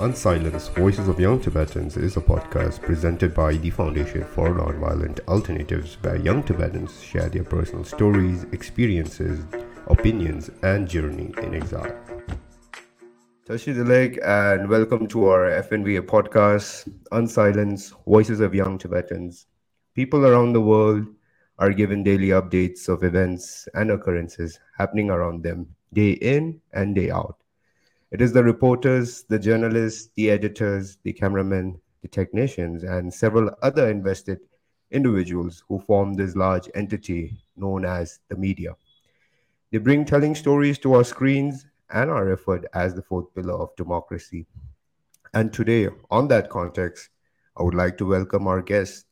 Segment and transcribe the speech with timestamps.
[0.00, 5.98] Unsilenced Voices of Young Tibetans is a podcast presented by the Foundation for Nonviolent Alternatives,
[6.00, 9.44] where young Tibetans share their personal stories, experiences,
[9.88, 11.94] opinions, and journey in exile.
[13.44, 19.48] Tashi Delek, and welcome to our FNVA podcast, Unsilenced Voices of Young Tibetans.
[19.94, 21.04] People around the world
[21.58, 27.10] are given daily updates of events and occurrences happening around them, day in and day
[27.10, 27.39] out.
[28.10, 33.88] It is the reporters, the journalists, the editors, the cameramen, the technicians, and several other
[33.88, 34.40] invested
[34.90, 38.74] individuals who form this large entity known as the media.
[39.70, 43.76] They bring telling stories to our screens and are referred as the fourth pillar of
[43.76, 44.46] democracy.
[45.32, 47.10] And today, on that context,
[47.56, 49.06] I would like to welcome our guest,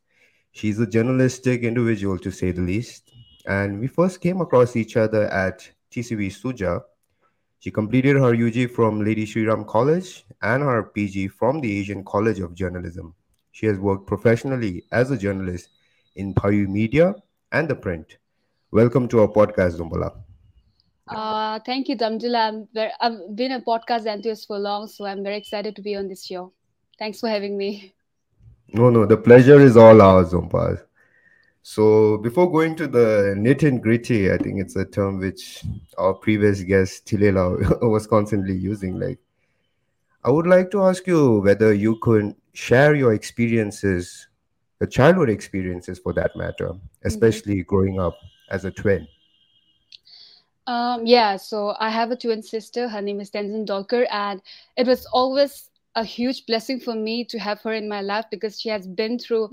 [0.52, 3.12] She's a journalistic individual, to say the least.
[3.46, 6.82] And we first came across each other at TCV Suja.
[7.60, 12.04] She completed her UG from Lady Shri Ram College and her PG from the Asian
[12.04, 13.14] College of Journalism.
[13.50, 15.70] She has worked professionally as a journalist
[16.14, 17.16] in Phayul Media
[17.50, 18.18] and the print.
[18.70, 20.12] Welcome to our podcast, Zumbala.
[21.08, 22.68] Uh, thank you, Damjula.
[22.76, 26.06] i I've been a podcast enthusiast for long, so I'm very excited to be on
[26.06, 26.52] this show.
[26.96, 27.92] Thanks for having me.
[28.68, 30.84] No, no, the pleasure is all ours, Zompaz.
[31.70, 35.62] So before going to the nit and gritty, I think it's a term which
[35.98, 38.98] our previous guest Tilela was constantly using.
[38.98, 39.18] Like,
[40.24, 44.28] I would like to ask you whether you could share your experiences,
[44.78, 47.04] the childhood experiences for that matter, mm-hmm.
[47.06, 47.68] especially mm-hmm.
[47.68, 48.16] growing up
[48.50, 49.06] as a twin.
[50.66, 52.88] Um, yeah, so I have a twin sister.
[52.88, 54.40] Her name is Tenzin Dolkar, and
[54.78, 58.58] it was always a huge blessing for me to have her in my life because
[58.58, 59.50] she has been through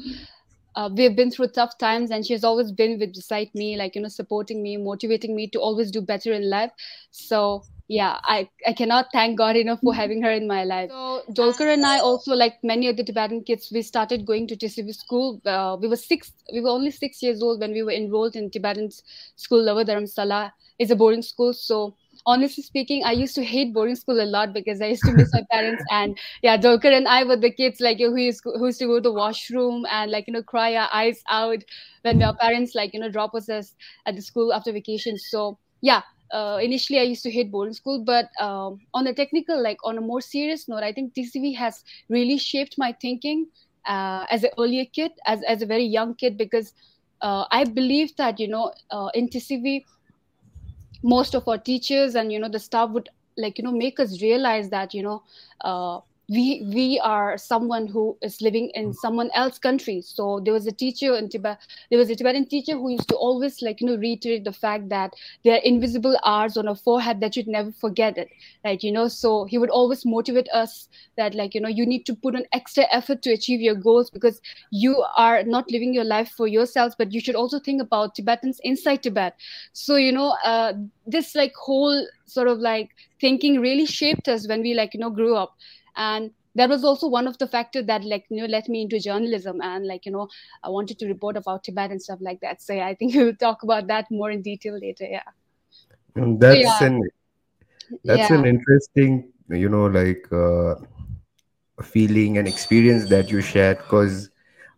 [0.76, 3.78] uh, we have been through tough times and she has always been with beside me
[3.78, 6.72] like you know supporting me motivating me to always do better in life.
[7.12, 10.90] So yeah i i cannot thank god enough for having her in my life.
[10.90, 14.96] So dolkar and i also like many other tibetan kids we started going to tcv
[14.96, 18.36] school uh, we were six we were only six years old when we were enrolled
[18.36, 18.90] in tibetan
[19.36, 23.96] school lower dharamsala is a boarding school so honestly speaking, I used to hate boarding
[23.96, 25.84] school a lot because I used to miss my parents.
[25.92, 28.96] And yeah, Dolkar and I were the kids like who used, who used to go
[28.96, 31.60] to the washroom and like you know cry our eyes out
[32.02, 35.18] when our parents like you know drop us at the school after vacation.
[35.18, 36.02] So yeah.
[36.34, 40.00] Uh, initially, I used to hate boarding school, but um, on a technical, like on
[40.00, 43.46] a more serious note, I think TCV has really shaped my thinking
[43.86, 46.74] uh, as an earlier kid, as as a very young kid, because
[47.22, 49.86] uh, I believe that you know uh, in TCV
[51.14, 54.22] most of our teachers and you know the staff would like you know make us
[54.22, 55.22] realize that you know
[55.62, 60.02] uh, we we are someone who is living in someone else's country.
[60.02, 61.60] So there was a teacher in tibet
[61.90, 64.90] there was a tibetan teacher who used to always like you know reiterate the fact
[64.90, 65.14] that
[65.44, 68.30] there are invisible R's on our forehead that you'd never forget it.
[68.64, 72.06] Like you know so he would always motivate us that like you know you need
[72.08, 76.04] to put an extra effort to achieve your goals because you are not living your
[76.04, 79.36] life for yourselves but you should also think about tibetans inside tibet.
[79.74, 80.74] So you know uh,
[81.06, 82.90] this like whole sort of like
[83.22, 85.56] thinking really shaped us when we like you know grew up
[85.96, 89.00] and that was also one of the factors that like you know let me into
[89.00, 90.28] journalism and like you know
[90.64, 93.36] i wanted to report about tibet and stuff like that so yeah, i think we'll
[93.36, 95.30] talk about that more in detail later yeah
[96.16, 96.84] and that's yeah.
[96.84, 97.02] an
[98.04, 98.38] that's yeah.
[98.38, 100.76] an interesting you know like uh,
[101.84, 104.30] feeling and experience that you shared because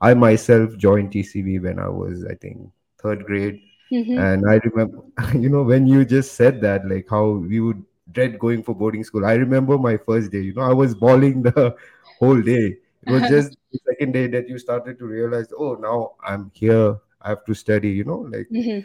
[0.01, 2.69] i myself joined tcv when i was i think
[3.01, 3.61] third grade
[3.91, 4.17] mm-hmm.
[4.17, 4.99] and i remember
[5.35, 7.83] you know when you just said that like how we would
[8.17, 9.25] dread going for boarding school.
[9.25, 11.75] I remember my first day, you know, I was bawling the
[12.19, 12.77] whole day.
[13.05, 16.97] It was just the second day that you started to realize, oh, now I'm here.
[17.21, 18.47] I have to study, you know, like.
[18.51, 18.79] Mm-hmm.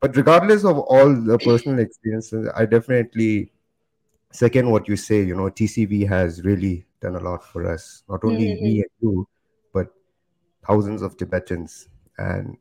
[0.00, 3.50] But regardless of all the personal experiences, I definitely
[4.30, 5.22] second what you say.
[5.24, 8.04] You know, TCV has really done a lot for us.
[8.08, 8.64] Not only mm-hmm.
[8.64, 9.28] me and you,
[9.72, 9.88] but
[10.64, 11.88] thousands of Tibetans.
[12.16, 12.56] And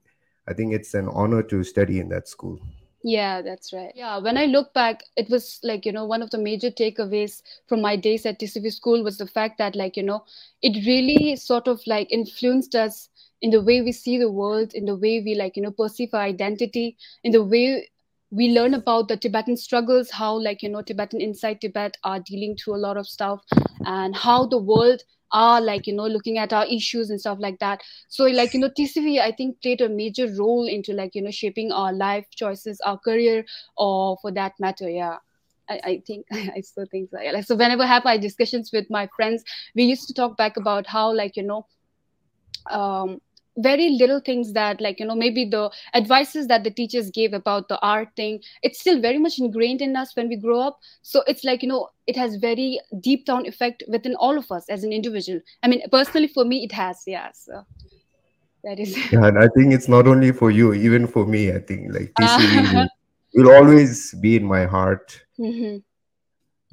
[0.47, 2.59] I think it's an honor to study in that school.
[3.03, 3.91] Yeah, that's right.
[3.95, 7.41] Yeah, when I look back, it was like, you know, one of the major takeaways
[7.67, 10.25] from my days at TCV school was the fact that, like, you know,
[10.61, 13.09] it really sort of like influenced us
[13.41, 16.09] in the way we see the world, in the way we, like, you know, perceive
[16.13, 17.87] our identity, in the way
[18.29, 22.57] we learn about the Tibetan struggles, how, like, you know, Tibetan inside Tibet are dealing
[22.57, 23.41] through a lot of stuff,
[23.85, 25.01] and how the world
[25.31, 28.59] are like you know looking at our issues and stuff like that so like you
[28.59, 32.25] know tcv i think played a major role into like you know shaping our life
[32.31, 33.43] choices our career
[33.75, 35.17] or for that matter yeah
[35.69, 37.17] I, I think I still think so.
[37.17, 39.43] Like, so whenever I have my discussions with my friends,
[39.75, 41.65] we used to talk back about how like you know,
[42.69, 43.19] um,
[43.57, 47.67] very little things that like you know maybe the advices that the teachers gave about
[47.67, 50.79] the art thing it's still very much ingrained in us when we grow up.
[51.01, 54.65] So it's like you know it has very deep down effect within all of us
[54.69, 55.41] as an individual.
[55.63, 57.65] I mean personally for me it has yeah so
[58.63, 61.59] that is yeah, and i think it's not only for you even for me i
[61.59, 62.87] think like TCV
[63.33, 65.21] will always be in my heart.
[65.39, 65.77] Mm-hmm.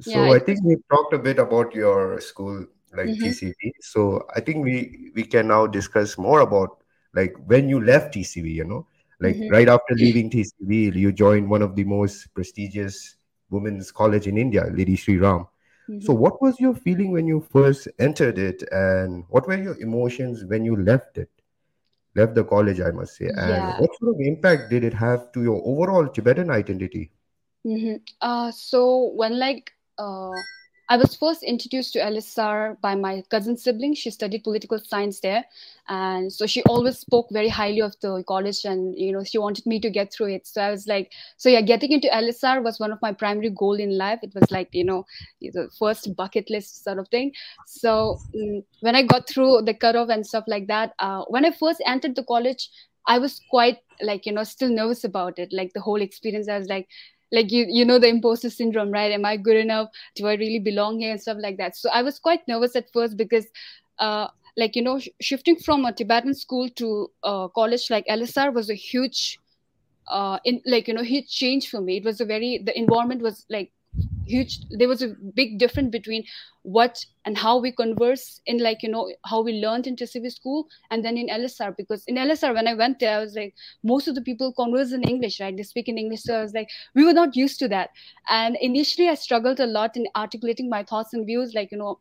[0.01, 3.25] so yeah, i think we talked a bit about your school like mm-hmm.
[3.25, 3.53] TCV.
[3.81, 6.77] So I think we we can now discuss more about
[7.13, 8.53] like when you left TCV.
[8.53, 8.87] You know,
[9.19, 9.49] like mm-hmm.
[9.49, 13.15] right after leaving TCV, you joined one of the most prestigious
[13.49, 15.47] women's college in India, Lady Shri Ram.
[15.89, 16.01] Mm-hmm.
[16.01, 20.43] So what was your feeling when you first entered it, and what were your emotions
[20.45, 21.29] when you left it?
[22.15, 23.27] Left the college, I must say.
[23.27, 23.79] And yeah.
[23.79, 27.11] what sort of impact did it have to your overall Tibetan identity?
[27.65, 27.95] Mm-hmm.
[28.21, 30.31] Uh, so when like uh,
[30.87, 33.95] I was first introduced to LSR by my cousin sibling.
[33.95, 35.43] She studied political science there,
[35.87, 39.65] and so she always spoke very highly of the college, and you know she wanted
[39.65, 40.45] me to get through it.
[40.45, 43.73] So I was like, so yeah, getting into LSR was one of my primary goal
[43.73, 44.19] in life.
[44.21, 45.05] It was like you know
[45.41, 47.31] the first bucket list sort of thing.
[47.65, 51.51] So um, when I got through the cutoff and stuff like that, uh, when I
[51.51, 52.69] first entered the college,
[53.07, 56.47] I was quite like you know still nervous about it, like the whole experience.
[56.47, 56.87] I was like
[57.37, 59.11] like you you know the imposter syndrome right?
[59.11, 59.89] Am i good enough?
[60.15, 61.75] Do i really belong here and stuff like that?
[61.75, 63.47] So i was quite nervous at first because
[63.99, 64.27] uh
[64.57, 68.69] like you know sh- shifting from a tibetan school to a college like lsr was
[68.69, 69.39] a huge
[70.07, 71.97] uh in like you know huge change for me.
[71.97, 73.71] It was a very the environment was like
[74.25, 76.23] huge there was a big difference between
[76.63, 80.67] what and how we converse in like you know how we learned in TCV school
[80.89, 84.07] and then in LSR because in LSR when I went there I was like most
[84.07, 85.55] of the people converse in English right?
[85.55, 86.23] They speak in English.
[86.23, 87.91] So I was like we were not used to that.
[88.29, 91.99] And initially I struggled a lot in articulating my thoughts and views like you know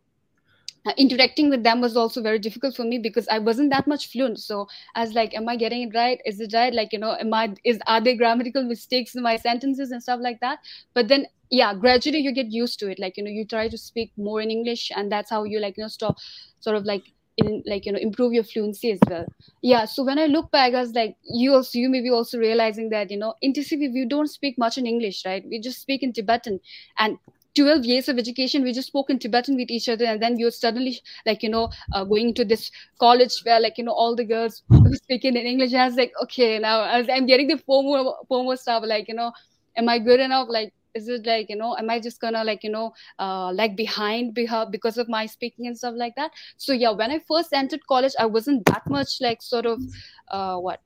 [0.86, 4.10] Uh, interacting with them was also very difficult for me because I wasn't that much
[4.10, 4.38] fluent.
[4.38, 6.20] So I was like, am I getting it right?
[6.26, 6.74] Is it right?
[6.74, 10.20] Like, you know, am I is are there grammatical mistakes in my sentences and stuff
[10.22, 10.58] like that?
[10.92, 12.98] But then yeah, gradually you get used to it.
[12.98, 15.76] Like, you know, you try to speak more in English and that's how you like,
[15.78, 16.18] you know, stop
[16.60, 17.04] sort of like
[17.36, 19.26] in like you know improve your fluency as well
[19.60, 22.38] yeah so when i look back i was like you also you may be also
[22.38, 25.80] realizing that you know in tcv we don't speak much in english right we just
[25.80, 26.60] speak in tibetan
[26.98, 27.18] and
[27.54, 30.50] 12 years of education we just spoke in tibetan with each other and then you're
[30.50, 34.24] suddenly like you know uh, going to this college where like you know all the
[34.24, 34.62] girls
[34.92, 38.82] speaking in english and i was like okay now i'm getting the formal FOMO stuff
[38.86, 39.32] like you know
[39.76, 40.48] am i good enough?
[40.48, 43.76] Like is it like you know am i just gonna like you know uh, like
[43.76, 46.30] behind because of my speaking and stuff like that?
[46.56, 49.80] So yeah when i first entered college i wasn't that much like sort of
[50.28, 50.80] uh, what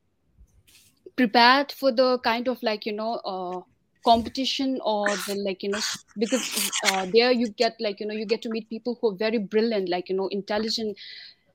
[1.16, 3.60] prepared for the kind of like you know uh,
[4.08, 5.80] competition or the like you know
[6.16, 6.44] because
[6.90, 9.38] uh, there you get like you know you get to meet people who are very
[9.54, 10.96] brilliant like you know intelligent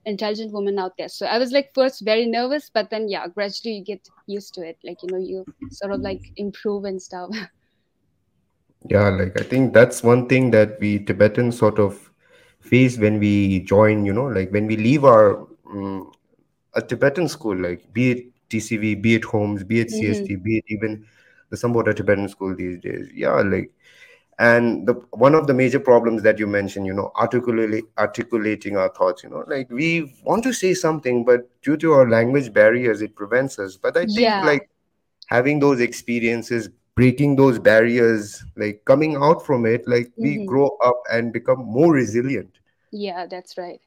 [0.05, 1.09] intelligent women out there.
[1.09, 4.61] So i was like first very nervous but then yeah gradually you get used to
[4.61, 4.77] it.
[4.83, 7.35] Like you know you sort of like improve and stuff.
[8.89, 12.11] Yeah like i think that's one thing that we tibetans sort of
[12.59, 16.11] face when we join you know like when we leave our um,
[16.73, 20.44] a tibetan school like be it tcv be it homes be it cst mm-hmm.
[20.44, 21.06] be it even
[21.57, 23.07] Sambhota Tibetan school these days.
[23.13, 23.71] Yeah, like,
[24.39, 28.89] and the one of the major problems that you mentioned, you know, articulating articulating our
[28.89, 29.23] thoughts.
[29.23, 33.15] You know, like we want to say something, but due to our language barriers, it
[33.15, 33.77] prevents us.
[33.77, 34.44] But I think yeah.
[34.44, 34.69] like
[35.27, 40.23] having those experiences breaking those barriers like coming out from it like mm-hmm.
[40.23, 42.59] we grow up and become more resilient
[42.91, 43.81] yeah that's right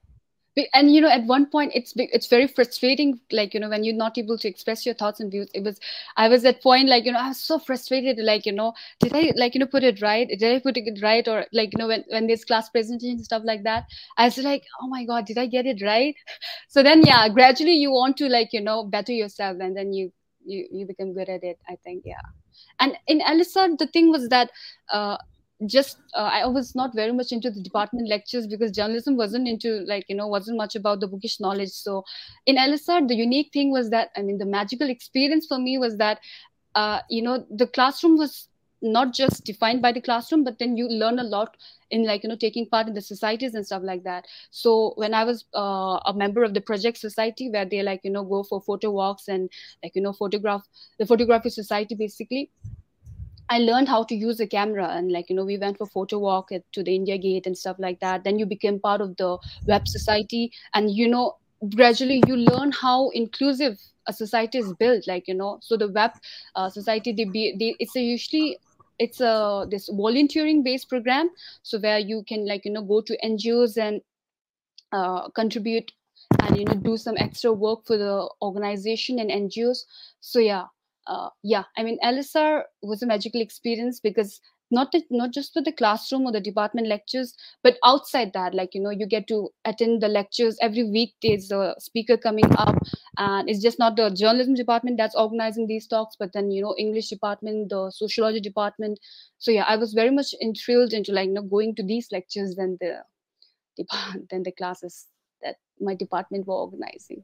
[0.72, 3.94] and you know at one point it's it's very frustrating like you know when you're
[3.94, 5.48] not able to express your thoughts and views.
[5.54, 5.78] It was
[6.16, 9.14] i was at point like you know i was so frustrated like you know did
[9.14, 10.28] i like you know put it right?
[10.28, 11.26] Did i put it right?
[11.28, 13.84] Or like you know when, when there's class presentation stuff like that
[14.16, 16.14] i was like oh my god did i get it right?
[16.68, 20.12] So then yeah gradually you want to like you know better yourself and then you
[20.44, 22.20] you you become good at it i think yeah.
[22.80, 24.50] And in LSR, the thing was that
[24.92, 25.16] uh,
[25.64, 29.80] just uh, i was not very much into the department lectures because journalism wasn't into
[29.86, 31.70] like you know wasn't much about the bookish knowledge.
[31.70, 32.04] So
[32.44, 35.96] in lsr the unique thing was that i mean the magical experience for me was
[35.96, 36.20] that
[36.74, 38.48] uh, you know the classroom was
[38.82, 41.56] not just defined by the classroom but then you learn a lot
[41.90, 44.26] in like you know taking part in the societies and stuff like that.
[44.50, 48.10] So when i was uh, a member of the project society where they like you
[48.10, 49.48] know go for photo walks and
[49.82, 52.50] like you know photograph the photography society basically
[53.48, 56.18] I learned how to use a camera and like you know we went for photo
[56.18, 58.24] walk at, to the India Gate and stuff like that.
[58.24, 61.36] Then you became part of the web society and you know
[61.74, 65.06] gradually you learn how inclusive a society is built.
[65.06, 66.12] Like you know so the web
[66.54, 68.58] uh, society they be they, it's a usually
[68.98, 71.30] it's a this volunteering based program
[71.62, 74.00] so where you can like you know go to NGOs and
[74.92, 75.92] uh, contribute
[76.40, 79.84] and you know do some extra work for the organization and ngos
[80.20, 80.64] so yeah
[81.06, 85.62] uh, yeah i mean lsr was a magical experience because not to, not just for
[85.62, 89.48] the classroom or the department lectures but outside that like you know you get to
[89.64, 92.74] attend the lectures every week there's a speaker coming up
[93.18, 96.74] and it's just not the journalism department that's organizing these talks but then you know
[96.78, 98.98] english department the sociology department.
[99.38, 102.54] So yeah i was very much enthralled into like you know going to these lectures
[102.56, 103.02] than the
[104.30, 105.06] than the classes
[105.42, 107.22] that my department were organizing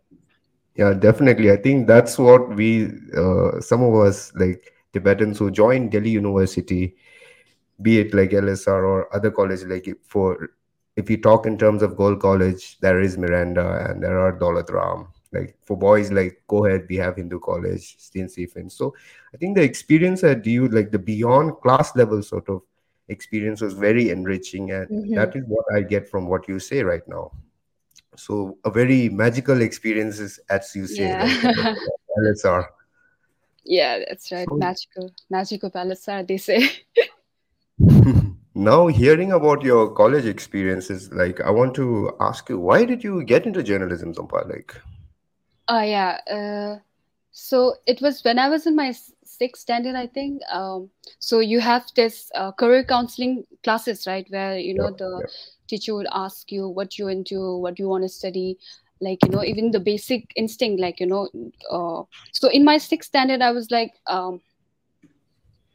[0.76, 5.88] yeah definitely i think that's what we uh, some of us like tibetans who join
[5.88, 6.96] delhi university
[7.82, 10.50] be it like LSR or other college like for
[10.96, 14.70] if you talk in terms of Gold College, there is Miranda and there are Daulat
[14.70, 15.08] Ram.
[15.32, 18.30] Like for boys, like go ahead, we have Hindu College, St.
[18.30, 18.68] Stephen.
[18.68, 18.94] So
[19.32, 22.60] I think the experience at DU, like the beyond class level sort of
[23.08, 24.72] experience was very enriching.
[24.72, 25.14] And mm-hmm.
[25.14, 27.32] that is what I get from what you say right now.
[28.16, 31.24] So a very magical experiences, as you say, yeah.
[31.42, 31.76] like
[32.18, 32.66] LSR.
[33.64, 34.48] Yeah, that's right.
[34.48, 36.68] So, magical, magical LSR, they say.
[38.54, 43.24] now hearing about your college experiences like i want to ask you why did you
[43.24, 44.46] get into journalism Zompa?
[44.48, 44.76] like
[45.68, 46.78] oh uh, yeah uh,
[47.30, 48.92] so it was when i was in my
[49.24, 54.58] sixth standard i think um, so you have this uh, career counseling classes right where
[54.58, 55.32] you know yeah, the yeah.
[55.72, 58.46] Teacher would ask you what you into what you want to study
[59.08, 61.28] like you know even the basic instinct like you know
[61.70, 62.02] uh,
[62.40, 64.40] so in my sixth standard i was like um,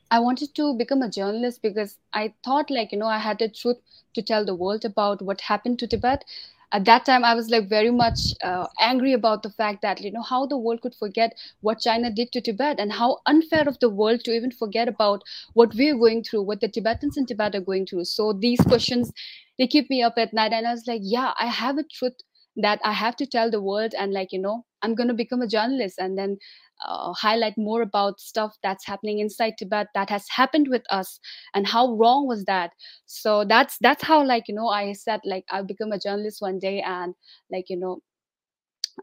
[0.10, 3.50] I wanted to become a journalist because I thought, like, you know, I had the
[3.50, 3.77] truth
[4.13, 6.24] to tell the world about what happened to Tibet.
[6.72, 10.12] At that time, I was like very much uh, angry about the fact that, you
[10.12, 13.80] know, how the world could forget what China did to Tibet and how unfair of
[13.80, 15.24] the world to even forget about
[15.54, 18.06] what we're going through, what the Tibetans in Tibet are going through.
[18.06, 19.12] So these questions,
[19.58, 20.54] they keep me up at night.
[20.54, 22.14] And I was like, yeah, I have a truth
[22.58, 23.94] that I have to tell the world.
[23.98, 25.98] And, like, you know, I'm going to become a journalist.
[26.00, 26.38] And then
[26.86, 31.20] uh, highlight more about stuff that's happening inside Tibet that has happened with us
[31.54, 32.72] and how wrong was that.
[33.06, 36.60] So that's that's how like you know I said like I'll become a journalist one
[36.60, 37.16] day and
[37.52, 38.02] like you know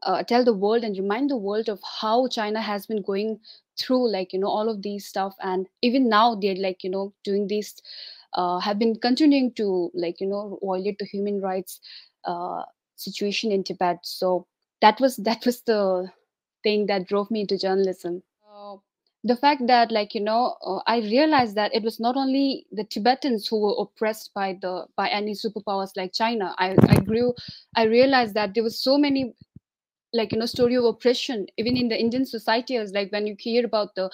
[0.02, 3.38] uh, tell the world and remind the world of how China has been going
[3.78, 7.12] through like you know all of these stuff and even now they're like you know
[7.25, 7.75] doing these
[8.34, 11.80] uh, have been continuing to like you know violate the human rights
[12.24, 12.62] uh,
[12.96, 13.98] situation in Tibet.
[14.02, 14.46] So
[14.80, 16.10] that was that was the
[16.62, 18.22] thing that drove me into journalism.
[18.50, 18.76] Uh,
[19.24, 22.84] the fact that, like you know, uh, I realized that it was not only the
[22.84, 26.54] Tibetans who were oppressed by the by any superpowers like China.
[26.58, 27.34] I, I grew,
[27.76, 29.34] I realized that there was so many
[30.12, 33.34] like you know story of oppression even in the indian society is like when you
[33.38, 34.10] hear about the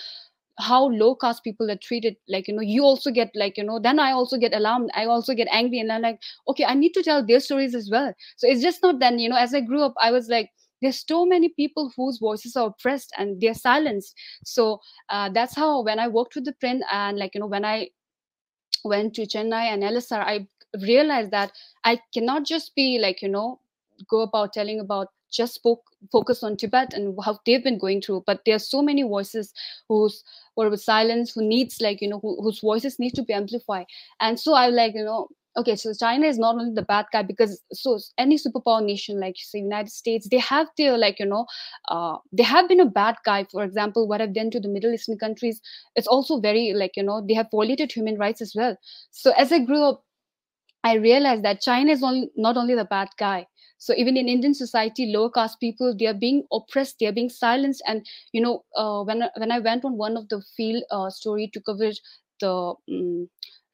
[0.61, 3.79] how low caste people are treated like you know you also get like you know
[3.79, 6.93] then i also get alarmed i also get angry and i'm like okay i need
[6.93, 8.13] to tell their stories as well.
[8.37, 10.51] So it's just not then you know as i grew up i was like
[10.83, 14.15] there's so many people whose voices are oppressed and they're silenced.
[14.45, 17.65] So uh, that's how when i worked with the print and like you know when
[17.65, 17.89] i
[18.85, 20.47] went to chennai and lsr i
[20.83, 21.53] realized that
[21.85, 23.61] i cannot just be like you know
[24.09, 25.61] go about telling about just
[26.13, 28.25] focus on Tibet and how they've been going through.
[28.27, 29.53] But there are so many voices
[29.89, 30.23] whose
[30.57, 33.87] were silence, who needs like you know who, whose voices need to be amplified.
[34.21, 37.23] And so I like you know okay so china is not only the bad guy
[37.23, 41.45] because so any superpower nation like say united states they have their like you know
[41.89, 44.93] uh, they have been a bad guy for example what i've done to the middle
[44.93, 45.61] eastern countries
[45.97, 48.77] it's also very like you know they have violated human rights as well
[49.11, 50.05] so as i grew up
[50.85, 53.45] i realized that china is only, not only the bad guy
[53.81, 57.29] so even in indian society lower caste people they are being oppressed they are being
[57.31, 57.83] silenced.
[57.87, 61.51] And you know uh, when when i went on one of the field uh, story
[61.55, 61.91] to cover
[62.41, 62.53] the
[62.89, 63.29] um,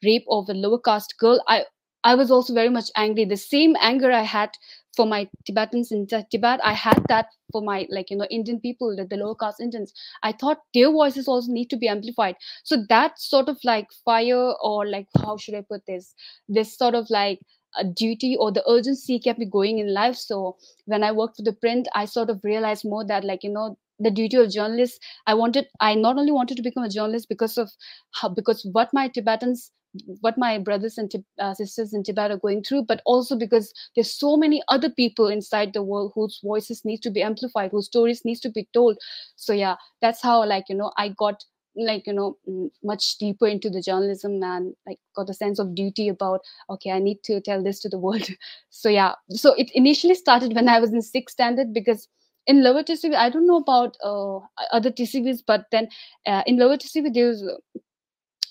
[0.04, 1.64] rape of a lower caste girl i
[2.04, 3.24] i was also very much angry.
[3.24, 4.50] The same anger i had
[4.96, 8.94] for my tibetans in tibet i had that for my like you know indian people
[8.96, 9.92] the, the lower caste indians.
[10.22, 12.36] I thought their voices also need to be amplified.
[12.64, 16.14] So that sort of like fire or like how should i put this?
[16.48, 17.40] This sort of like
[17.84, 20.56] duty or the urgency kept me going in life so
[20.86, 23.76] when i worked for the print i sort of realized more that like you know
[23.98, 27.56] the duty of journalists i wanted i not only wanted to become a journalist because
[27.56, 27.70] of
[28.12, 29.72] how because what my tibetans
[30.20, 34.12] what my brothers and uh, sisters in Tibet are going through, but also because there's
[34.12, 38.24] so many other people inside the world whose voices need to be amplified, whose stories
[38.24, 38.98] needs to be told.
[39.36, 41.44] So yeah, that's how like you know I got
[41.76, 42.36] like you know
[42.82, 46.40] much deeper into the journalism and like got a sense of duty about
[46.70, 48.28] okay i need to tell this to the world.
[48.70, 49.14] So yeah.
[49.30, 52.08] So it initially started when i was in sixth standard because
[52.46, 54.38] in lower tcv i don't know about uh,
[54.72, 55.88] other tcvs but then
[56.26, 57.42] uh, in lower tcv was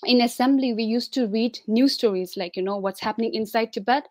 [0.04, 4.06] in assembly we used to read news stories like you know what's happening inside tibet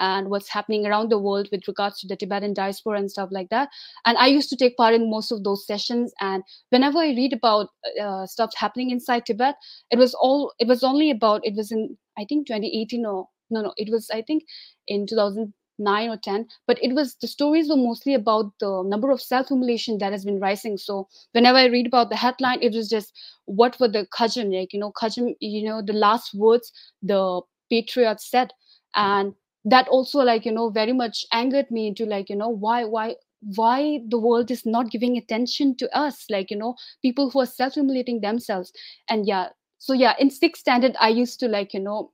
[0.00, 3.50] and what's happening around the world with regards to the Tibetan diaspora and stuff like
[3.50, 3.68] that.
[4.06, 6.12] And I used to take part in most of those sessions.
[6.20, 7.68] And whenever I read about
[8.02, 9.54] uh, stuff happening inside Tibet,
[9.90, 13.62] it was all it was only about it was in I think 2018 or no
[13.62, 14.44] no it was I think
[14.88, 19.10] in 2000 nine or ten but it was the stories were mostly about the number
[19.10, 22.88] of self-immolation that has been rising so whenever i read about the headline it was
[22.88, 23.14] just
[23.46, 26.70] what were the kajam like you know kajam you know the last words
[27.02, 27.40] the
[27.70, 28.52] patriot said
[28.94, 29.32] and
[29.64, 33.14] that also like you know very much angered me into like you know why why
[33.56, 37.46] why the world is not giving attention to us like you know people who are
[37.46, 38.72] self-immolating themselves.
[39.08, 39.48] And yeah
[39.78, 42.12] so yeah in sixth standard i used to like you know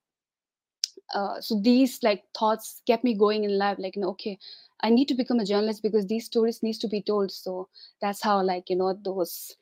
[1.14, 4.38] uh, so these like thoughts kept me going in life like you know okay
[4.82, 7.30] i need to become a journalist because these stories needs to be told.
[7.30, 7.68] So
[8.00, 9.54] that's how like you know those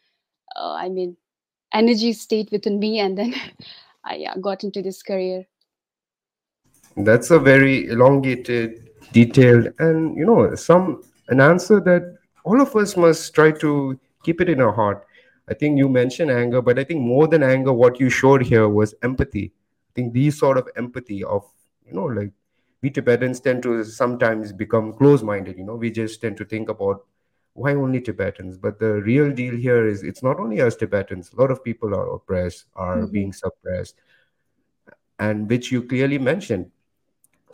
[0.57, 1.17] uh, i mean
[1.73, 3.35] energy stayed within me and then
[4.05, 5.45] i yeah, got into this career
[6.97, 12.97] that's a very elongated detailed and you know some an answer that all of us
[12.97, 15.07] must try to keep it in our heart.
[15.49, 18.69] I think you mentioned anger but i think more than anger what you showed here
[18.69, 19.53] was empathy.
[19.91, 21.45] I think these sort of empathy of
[21.87, 22.33] you know like
[22.83, 25.77] we tibetans tend to sometimes become close-minded you know.
[25.77, 27.05] We just tend to think about
[27.55, 28.57] why only tibetans?
[28.59, 31.33] But the real deal here is it's not only us tibetans.
[31.33, 33.13] A lot of people are oppressed are mm-hmm.
[33.13, 33.97] being suppressed
[35.19, 36.71] and which you clearly mentioned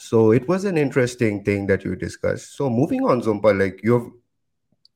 [0.00, 4.10] so it was an interesting thing that you discussed so moving on zompa like you've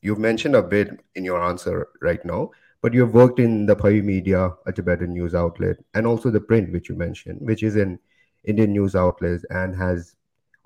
[0.00, 2.50] you've mentioned a bit in your answer right now
[2.84, 6.70] but you've worked in the Phayul Media, a Tibetan news outlet, and also the print,
[6.70, 7.98] which you mentioned, which is an
[8.44, 10.16] Indian news outlet and has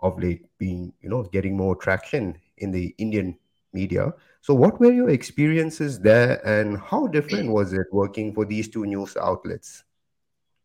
[0.00, 3.38] of late been, you know, getting more traction in the Indian
[3.72, 4.12] media.
[4.40, 8.84] So, what were your experiences there, and how different was it working for these two
[8.84, 9.84] news outlets?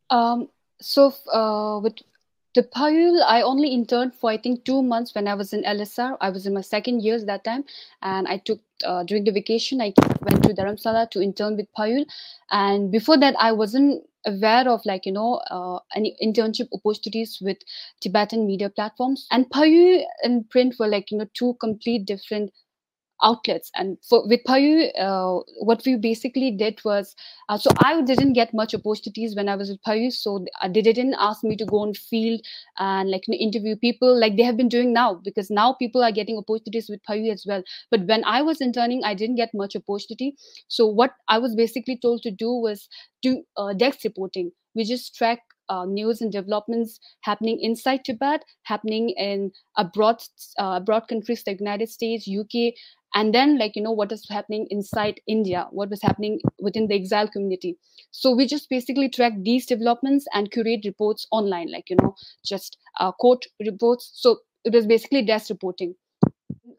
[0.10, 0.50] Um,
[0.82, 2.00] so, uh, with
[2.54, 6.18] the Phayul, I only interned for I think two months when I was in LSR.
[6.22, 7.66] I was in my second years that time,
[8.02, 9.82] and I took uh, during the vacation.
[9.82, 12.06] I went to Dharamsala to intern with Phayul,
[12.52, 17.58] and before that, I wasn't aware of like you know uh, any internship opportunities with
[18.02, 19.28] Tibetan media platforms.
[19.32, 22.52] And Phayul and print were like you know two complete different
[23.24, 23.72] outlets.
[23.76, 27.16] And for with Phayul, uh, what we basically did was,
[27.50, 30.12] uh, so I didn't get much opportunities when I was with Phayul.
[30.12, 32.42] so uh, they didn't ask me to go on field
[32.80, 36.38] and like interview people like they have been doing now because now people are getting
[36.38, 37.64] opportunities with Phayul as well.
[37.90, 40.36] But when I was interning, I didn't get much opportunity.
[40.68, 42.88] So what I was basically told to do was
[43.22, 44.52] do uh, desk reporting.
[44.76, 50.22] We just track uh, news and developments happening inside Tibet, happening in abroad,
[50.60, 52.74] uh, abroad countries like United States, UK,
[53.14, 56.96] and then like you know what is happening inside india what was happening within the
[56.96, 57.78] exile community.
[58.12, 62.78] So we just basically track these developments and curate reports online like you know just
[63.00, 64.12] uh, quote reports.
[64.16, 65.96] So it was basically desk reporting.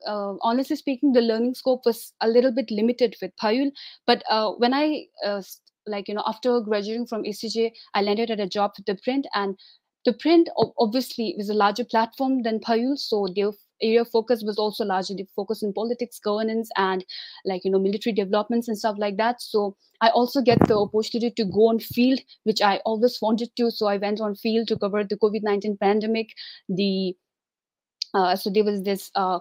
[0.07, 3.71] Uh, honestly speaking the learning scope was a little bit limited with phayul.
[4.07, 5.43] But uh, when i uh,
[5.87, 9.27] like you know after graduating from acj i landed at a job with the print.
[9.35, 9.59] And
[10.05, 12.99] the print obviously was a larger platform than phayul.
[12.99, 13.45] So they
[13.83, 17.05] area of focus was also largely focused in politics governance and
[17.45, 19.43] like you know military developments and stuff like that.
[19.43, 23.71] So i also get the opportunity to go on field which i always wanted to.
[23.71, 26.31] So i went on field to cover the covid-19 pandemic.
[26.69, 27.17] The
[28.15, 29.41] uh, so there was this uh,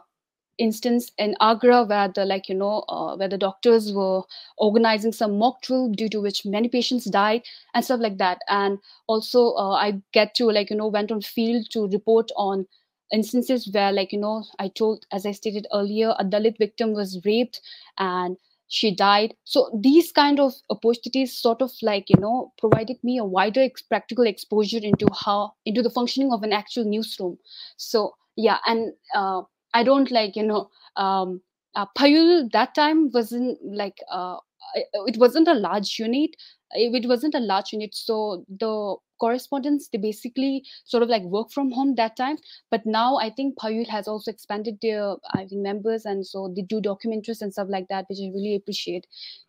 [0.58, 4.22] instance in Agra where the like you know uh, where the doctors were
[4.58, 7.42] organizing some mock drill due to which many patients died
[7.74, 8.40] and stuff like that.
[8.50, 12.66] And also uh, I get to like you know went on field to report on
[13.12, 17.20] instances where like you know i told as i stated earlier a dalit victim was
[17.26, 17.62] raped
[17.98, 18.38] and
[18.70, 19.36] she died.
[19.44, 23.84] So these kind of opportunities sort of like you know provided me a wider ex-
[23.84, 27.38] practical exposure into how into the functioning of an actual newsroom.
[27.78, 29.44] So yeah and uh,
[29.76, 31.40] i don't like you know um
[31.76, 34.38] uh, Phayul that time wasn't like uh,
[34.76, 36.36] it wasn't a large unit.
[36.72, 37.94] It wasn't a large unit.
[37.96, 42.38] So the correspondents they basically sort of like work from home that time.
[42.70, 46.66] But now i think phayul has also expanded their i think members and so they
[46.74, 49.08] do documentaries and stuff like that which i really appreciate.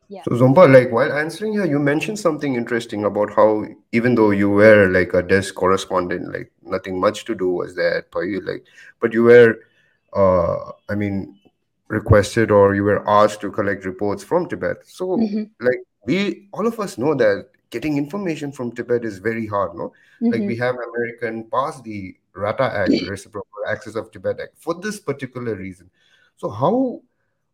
[0.09, 0.23] Yeah.
[0.29, 4.51] So zompa like while answering here you mentioned something interesting about how even though you
[4.51, 8.67] were like a desk correspondent like nothing much to do was there phayul like
[9.01, 9.57] but you were
[10.25, 11.17] uh i mean
[11.89, 14.79] requested or you were asked to collect reports from tibet.
[14.85, 15.45] So mm-hmm.
[15.61, 19.89] like we all of us know that getting information from Tibet is very hard, no?
[19.89, 20.33] Mm-hmm.
[20.33, 25.01] Like we have American passed the RATA Act, Reciprocal Access of Tibet Act, for this
[25.01, 25.91] particular reason.
[26.37, 27.03] So how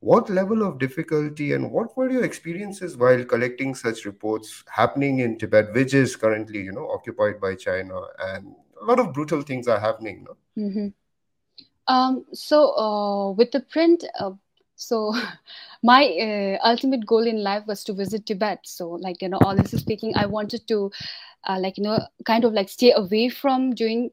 [0.00, 5.38] what level of difficulty and what were your experiences while collecting such reports happening in
[5.38, 9.68] Tibet, which is currently, you know, occupied by China and a lot of brutal things
[9.68, 10.64] are happening, no?
[10.64, 10.88] Mm-hmm.
[11.94, 14.32] Um, so uh, with the print, uh,
[14.80, 15.14] so
[15.82, 18.60] my uh, ultimate goal in life was to visit Tibet.
[18.64, 20.90] So like you know, honestly speaking, I wanted to
[21.46, 24.10] uh, like you know kind of like stay away from doing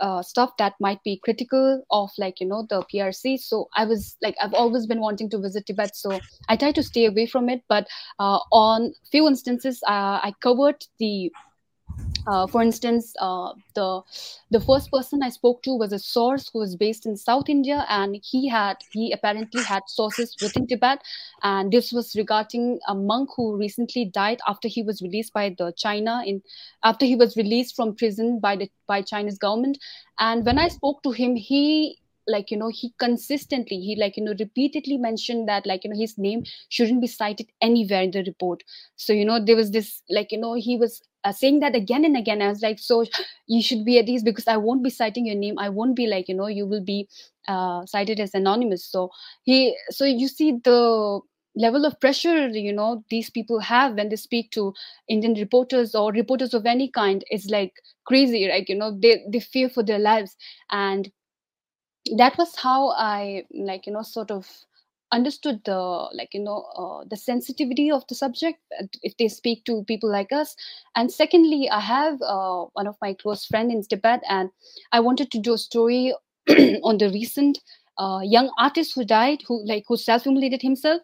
[0.00, 3.38] uh, stuff that might be critical of like you know the PRC.
[3.38, 6.18] So I was like I've always been wanting to visit Tibet, so
[6.48, 7.62] I tried to stay away from it.
[7.68, 7.86] But
[8.18, 11.32] uh, on few instances, uh, I covered the
[12.26, 14.02] uh, for instance, uh, the
[14.50, 17.84] the first person I spoke to was a source who was based in South India,
[17.88, 21.00] and he had he apparently had sources within Tibet,
[21.42, 25.72] and this was regarding a monk who recently died after he was released by the
[25.76, 26.42] China in
[26.82, 29.78] after he was released from prison by the by Chinese government.
[30.18, 34.24] And when I spoke to him, he like you know he consistently he like you
[34.24, 38.22] know repeatedly mentioned that like you know his name shouldn't be cited anywhere in the
[38.24, 38.64] report
[38.96, 42.04] so you know there was this like you know he was uh, saying that again
[42.04, 42.42] and again.
[42.42, 43.04] I was like, so
[43.46, 45.58] you should be at ease because I won't be citing your name.
[45.58, 47.08] I won't be like, you know, you will be
[47.48, 48.84] uh, cited as anonymous.
[48.84, 49.10] So
[49.42, 51.20] he, so you see the
[51.58, 54.74] level of pressure you know these people have when they speak to
[55.08, 57.72] indian reporters or reporters of any kind is like
[58.06, 60.36] crazy right you know they they fear for their lives
[60.70, 61.10] and
[62.16, 64.48] that was how i like you know sort of
[65.12, 65.76] understood the
[66.12, 70.10] like you know uh, the sensitivity of the subject uh, if they speak to people
[70.10, 70.56] like us.
[70.96, 74.50] And secondly i have uh, one of my close friend in tibet and
[74.92, 76.14] i wanted to do a story
[76.82, 77.58] on the recent
[77.98, 81.02] uh, young artist who died who like who self-immolated himself.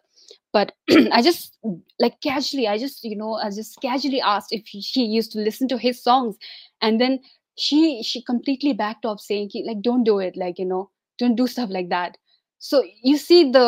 [0.51, 0.73] But
[1.11, 1.57] i just
[1.99, 5.67] like casually i just you know i just casually asked if she used to listen
[5.69, 6.37] to his songs.
[6.81, 7.19] And then
[7.57, 10.89] she she completely backed off saying like don't do it like you know
[11.19, 12.17] don't do stuff like that
[12.69, 13.65] so you see the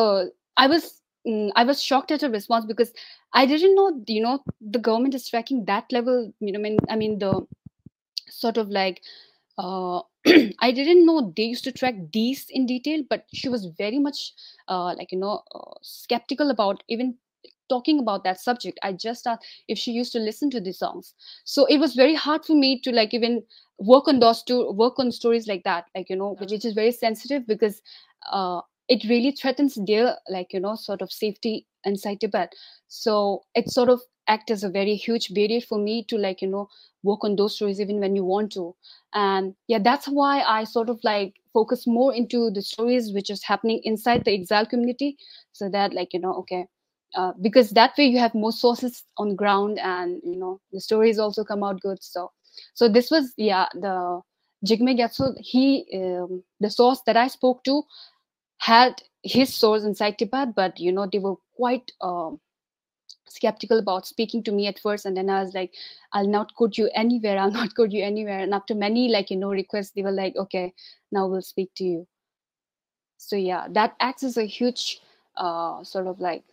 [0.58, 0.84] i was
[1.28, 2.94] mm, i was shocked at her response because
[3.34, 4.36] i didn't know you know
[4.76, 7.34] the government is tracking that level you know i mean i mean the
[8.30, 9.02] sort of like
[9.58, 10.02] uh,
[10.60, 14.34] I didn't know they used to track these in detail, but she was very much
[14.68, 17.16] uh, like you know uh, skeptical about even
[17.70, 18.80] talking about that subject.
[18.84, 21.14] I just asked if she used to listen to these songs,
[21.46, 23.44] so it was very hard for me to like even
[23.80, 26.92] work on those to work on stories like that, like you know, which is very
[26.92, 27.82] sensitive because
[28.32, 32.54] uh, it really threatens their like you know sort of safety inside tibet
[32.88, 36.48] so it sort of act as a very huge barrier for me to like you
[36.48, 36.68] know
[37.04, 38.76] work on those stories even when you want to.
[39.14, 43.44] And yeah that's why i sort of like focus more into the stories which is
[43.44, 45.18] happening inside the exile community
[45.52, 46.68] so that like you know okay
[47.16, 51.18] uh, because that way you have more sources on ground and you know the stories
[51.18, 51.98] also come out good.
[52.02, 52.32] So
[52.74, 54.22] so this was yeah the
[54.66, 57.84] Jigme Gyatso, he um, the source that I spoke to
[58.66, 62.32] had his source inside Tibet, but you know they were quite uh,
[63.28, 65.74] skeptical about speaking to me at first, and then I was like,
[66.14, 67.38] "I'll not quote you anywhere.
[67.44, 70.36] I'll not quote you anywhere." And after many like you know requests, they were like,
[70.38, 70.74] "Okay,
[71.12, 72.08] now we'll speak to you."
[73.18, 75.02] So yeah, that acts as a huge
[75.36, 76.44] uh, sort of like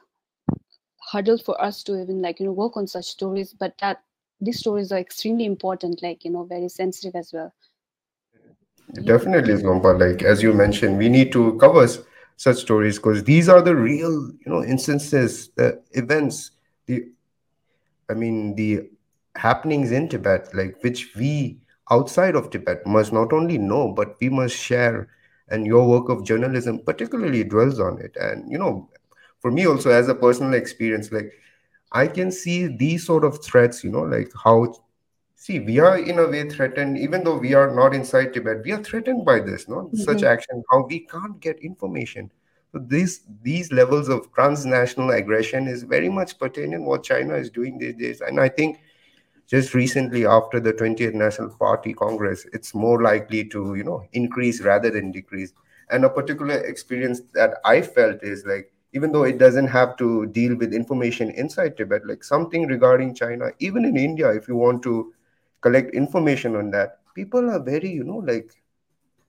[1.12, 4.02] hurdle for us to even like you know work on such stories, but that
[4.40, 7.52] these stories are extremely important, like you know very sensitive as well.
[9.04, 9.98] Definitely, Zompa.
[9.98, 11.86] Like as you mentioned, we need to cover
[12.36, 16.50] such stories because these are the real, you know, instances, the events,
[16.86, 17.06] the,
[18.10, 18.90] I mean, the
[19.36, 21.58] happenings in Tibet, like which we
[21.90, 25.08] outside of Tibet must not only know, but we must share.
[25.48, 28.16] And your work of journalism particularly dwells on it.
[28.16, 28.88] And you know,
[29.40, 31.32] for me also as a personal experience, like
[31.92, 34.74] I can see these sort of threats, you know, like how
[35.42, 38.70] see we are in a way threatened even though we are not inside tibet we
[38.70, 39.76] are threatened by this no?
[39.76, 39.96] Mm-hmm.
[40.08, 42.30] such action how we can't get information.
[42.72, 47.76] So these these levels of transnational aggression is very much pertaining what china is doing
[47.78, 48.20] these days.
[48.20, 48.78] And i think
[49.48, 54.60] just recently after the 20th national party congress it's more likely to you know increase
[54.60, 55.52] rather than decrease.
[55.90, 60.26] And a particular experience that i felt is like even though it doesn't have to
[60.38, 64.82] deal with information inside tibet like something regarding china even in india if you want
[64.82, 65.12] to
[65.62, 68.50] collect information on that people are very you know like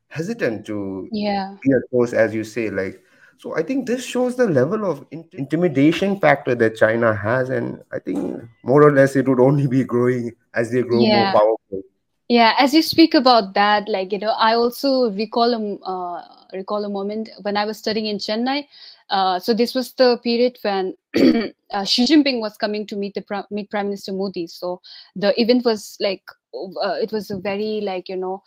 [0.07, 1.55] hesitant to yeah.
[1.61, 3.01] be close as you say like
[3.37, 7.99] so i think this shows the level of intimidation factor that china has and i
[7.99, 11.31] think more or less it would only be growing as they grow yeah.
[11.31, 11.83] more powerful.
[12.29, 15.61] Yeah as you speak about that like you know i also recall a
[15.93, 16.21] uh,
[16.53, 18.65] recall a moment when i was studying in chennai.
[19.09, 23.45] Uh, so this was the period when uh, Xi Jinping was coming to meet the
[23.51, 24.47] meet Prime Minister Modi.
[24.47, 24.81] So
[25.15, 26.23] the event was like
[26.55, 28.41] uh, it was a very like you know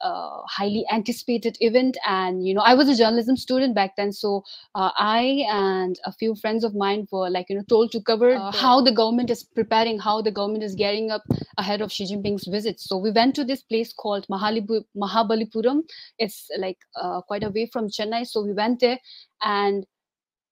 [0.00, 1.96] uh, highly anticipated event.
[2.06, 4.12] And you know i was a journalism student back then.
[4.12, 4.44] So
[4.74, 8.34] uh, i and a few friends of mine were like you know told to cover
[8.34, 11.22] uh, how the government is preparing how the government is gearing up
[11.56, 12.78] ahead of xi jinping's visit.
[12.80, 15.82] So we went to this place called mahabalipuram.
[16.18, 18.26] It's like uh, quite away from chennai.
[18.26, 18.98] So we went there
[19.42, 19.86] and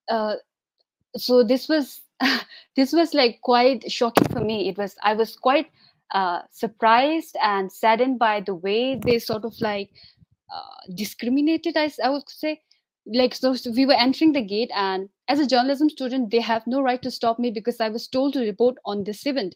[0.08, 0.34] uh,
[1.16, 2.00] so this was
[2.76, 4.68] this was like quite shocking for me.
[4.68, 5.70] It was i was quite
[6.12, 9.90] uh, surprised and saddened by the way they sort of like
[10.52, 12.60] uh, discriminated I, I would say.
[13.06, 16.66] Like so, so, we were entering the gate and as a journalism student they have
[16.66, 19.54] no right to stop me because i was told to report on this event.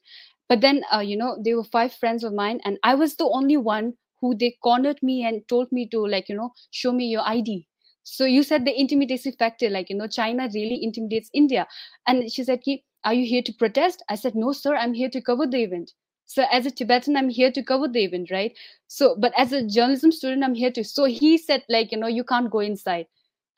[0.49, 3.27] But then uh, you know there were five friends of mine and i was the
[3.27, 7.07] only one who they cornered me and told me to like you know show me
[7.07, 7.67] your id
[8.05, 11.67] so you said the intimidacy factor eh, like you know china really intimidates india.
[12.07, 14.03] And she said Ki, are you here to protest?
[14.09, 15.93] I said no sir i'm here to cover the event.
[16.27, 18.53] So as a tibetan i'm here to cover the event right?
[18.89, 22.07] So but as a journalism student i'm here to so he said like you know
[22.07, 23.07] you can't go inside.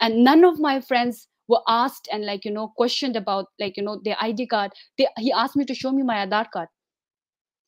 [0.00, 3.82] And none of my friends were asked and like you know questioned about like you
[3.82, 4.72] know their id card.
[4.96, 6.68] They, he asked me to show me my aadhaar card.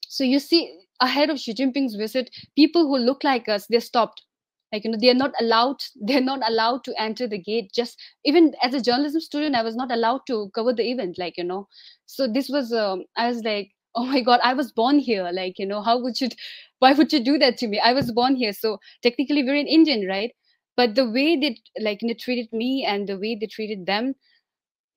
[0.07, 4.23] So you see ahead of xi jinping's visit people who look like us they stopped
[4.72, 7.72] like you know they're not allowed they're not allowed to enter the gate.
[7.74, 11.37] Just even as a journalism student i was not allowed to cover the event like
[11.37, 11.68] you know.
[12.07, 15.31] So this was um, i was like oh my god i was born here.
[15.33, 16.28] Like you know how would you
[16.81, 17.81] why would you do that to me?
[17.81, 18.52] I was born here.
[18.52, 20.33] So technically we're an indian right?
[20.76, 24.14] But the way they like they treated me and the way they treated them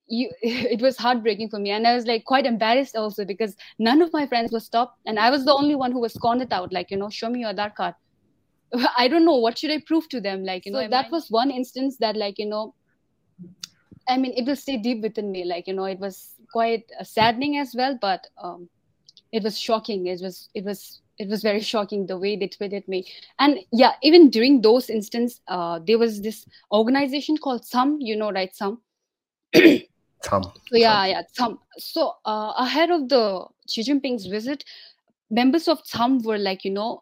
[0.07, 1.71] you it was heartbreaking for me.
[1.71, 4.99] And i was like quite embarrassed also because none of my friends were stopped.
[5.05, 7.39] And i was the only one who was cornered out like you know show me
[7.39, 7.95] your aadhaar card
[8.97, 10.43] i don't know what should i prove to them?
[10.43, 12.73] Like you so know that was one instance that like you know
[14.07, 17.57] i mean it will stay deep within me like you know it was quite saddening
[17.57, 18.67] as well but um
[19.31, 20.07] it was shocking.
[20.07, 23.05] It was it was it was very shocking the way they treated me.
[23.39, 28.31] And yeah even during those instances uh, there was this organization called some you know
[28.31, 28.81] right some?
[30.23, 30.43] Some.
[30.43, 31.59] So yeah yeah some.
[31.79, 34.63] So uh, ahead of the xi jinping's visit
[35.31, 37.01] members of some were like you know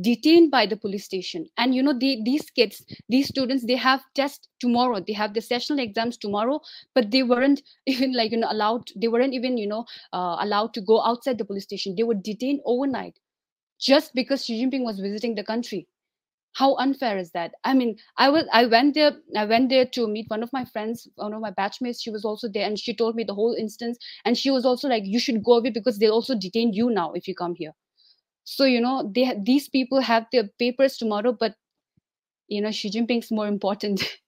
[0.00, 1.48] detained by the police station.
[1.56, 5.00] And you know these kids these students they have tests tomorrow.
[5.00, 6.60] They have the sessional exams tomorrow
[6.94, 10.74] but they weren't even like you know allowed they weren't even you know uh, allowed
[10.74, 11.94] to go outside the police station.
[11.96, 13.18] They were detained overnight
[13.80, 15.88] just because xi jinping was visiting the country.
[16.54, 17.54] How unfair is that?
[17.64, 20.64] I mean i was i went there i went there to meet one of my
[20.64, 22.02] friends one of my batchmates.
[22.02, 23.98] She was also there and she told me the whole instance.
[24.24, 27.12] And she was also like you should go away because they'll also detain you now
[27.12, 27.72] if you come here
[28.44, 31.54] so you know they these people have their papers tomorrow but
[32.48, 34.02] you know xi jinping's more important.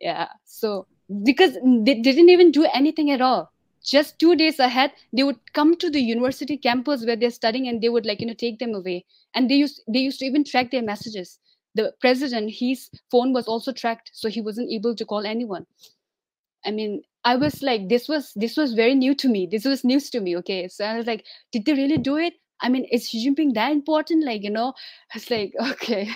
[0.00, 0.86] Yeah so
[1.24, 1.54] because
[1.86, 3.50] they didn't even do anything at all.
[3.84, 7.80] Just two days ahead they would come to the university campus where they're studying and
[7.82, 9.04] they would like you know take them away.
[9.34, 11.38] And they used they used to even track their messages.
[11.74, 15.66] The president his phone was also tracked so he wasn't able to call anyone.
[16.66, 19.46] I mean i was like this was this was very new to me.
[19.50, 20.68] This was news to me okay?
[20.68, 23.72] So i was like did they really do it I mean, is Xi Jinping that
[23.72, 24.24] important?
[24.24, 24.74] Like, you know,
[25.14, 26.08] it's like, okay.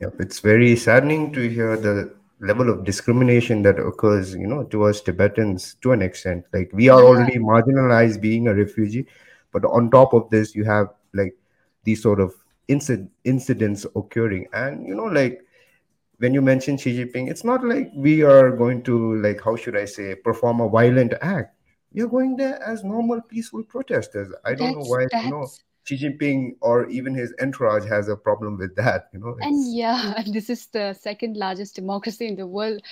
[0.00, 5.00] Yep, it's very saddening to hear the level of discrimination that occurs, you know, towards
[5.00, 6.44] Tibetans to an extent.
[6.52, 9.06] Like, we are already marginalized being a refugee,
[9.52, 11.34] but on top of this, you have like
[11.84, 12.34] these sort of
[12.68, 14.46] incident incidents occurring.
[14.52, 15.40] And, you know, like,
[16.18, 19.76] when you mention Xi Jinping, it's not like we are going to, like, how should
[19.76, 21.56] I say, perform a violent act
[21.94, 24.34] you're going there as normal peaceful protesters.
[24.44, 25.46] I don't that's, know why you know
[25.84, 29.08] Xi Jinping or even his entourage has a problem with that.
[29.12, 32.82] You know, and yeah, this is the second largest democracy in the world.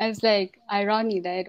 [0.00, 1.46] And it's like irony that.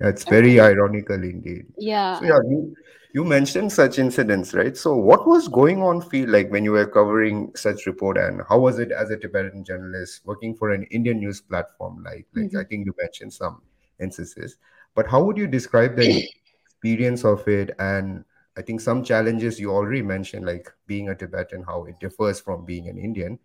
[0.00, 0.72] Yeah, it's very okay.
[0.72, 1.66] ironical indeed.
[1.78, 2.18] Yeah.
[2.18, 2.74] So yeah, you,
[3.12, 4.76] you mentioned such incidents, right?
[4.76, 8.58] So what was going on feel like when you were covering such report and how
[8.58, 12.58] was it as a Tibetan journalist working for an Indian news platform like like mm-hmm.
[12.58, 13.62] I think you mentioned some
[14.00, 14.56] instances
[14.94, 16.22] but how would you describe the
[16.66, 17.74] experience of it?
[17.78, 18.24] And
[18.56, 22.64] i think some challenges you already mentioned like being a tibetan how it differs from
[22.64, 23.38] being an indian.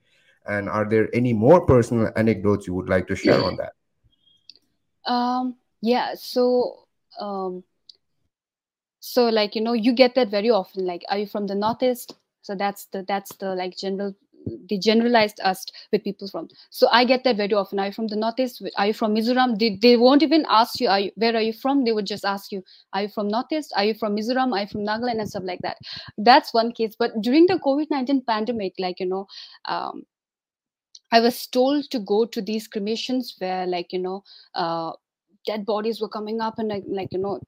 [0.46, 3.74] And are there any more personal anecdotes you would like to share on that?
[5.12, 6.86] Um yeah so
[7.20, 7.64] um
[9.00, 12.16] so like you know you get that very often like are you from the northeast?
[12.42, 14.16] So that's the that's the like general
[14.70, 16.48] they generalized us with people from.
[16.70, 18.08] So i get that very often are you from?
[18.08, 19.58] The northeast are you from mizoram?
[19.60, 21.84] They, they won't even ask you, are you where are you from?
[21.84, 23.74] They would just ask you are you from northeast?
[23.76, 24.54] Are you from mizoram?
[24.54, 25.20] Are you from nagaland?
[25.20, 25.78] And stuff like that.
[26.18, 26.96] That's one case.
[26.98, 29.28] But during the covid-19 pandemic like you know
[29.66, 30.04] um,
[31.12, 34.92] I was told to go to these cremations where, like, you know, uh,
[35.46, 37.40] dead bodies were coming up, and like, like, you know,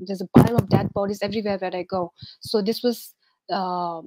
[0.00, 2.12] there's a pile of dead bodies everywhere where I go.
[2.40, 3.14] So this was
[3.50, 4.00] uh,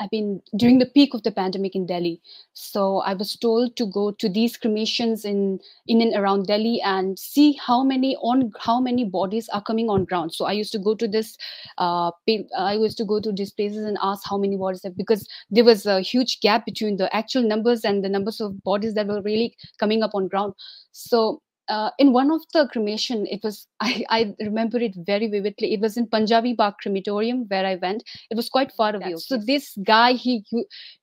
[0.00, 2.20] I mean, during the peak of the pandemic in Delhi.
[2.52, 7.18] So I was told to go to these cremations in in and around Delhi and
[7.18, 10.34] see how many on how many bodies are coming on ground.
[10.34, 11.36] So I used to go to this,
[11.78, 12.10] uh,
[12.58, 15.86] I used to go to these places and ask how many bodies because there was
[15.86, 19.56] a huge gap between the actual numbers and the numbers of bodies that were really
[19.78, 20.54] coming up on ground.
[20.90, 25.72] So uh, in one of the cremation it was I, I remember it very vividly.
[25.72, 28.04] It was in punjabi bagh crematorium where i went.
[28.30, 29.10] It was quite far away.
[29.10, 30.44] That's so this guy he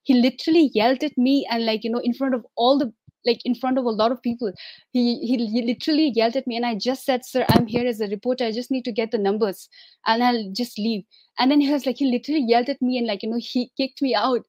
[0.03, 2.93] he literally yelled at me and like you know in front of all the
[3.23, 4.51] like in front of a lot of people
[4.91, 8.01] he, he he literally yelled at me and i just said sir i'm here as
[8.01, 8.45] a reporter.
[8.45, 9.69] I just need to get the numbers
[10.07, 11.03] and i'll just leave.
[11.39, 13.71] And then he was like he literally yelled at me and like you know he
[13.77, 14.41] kicked me out.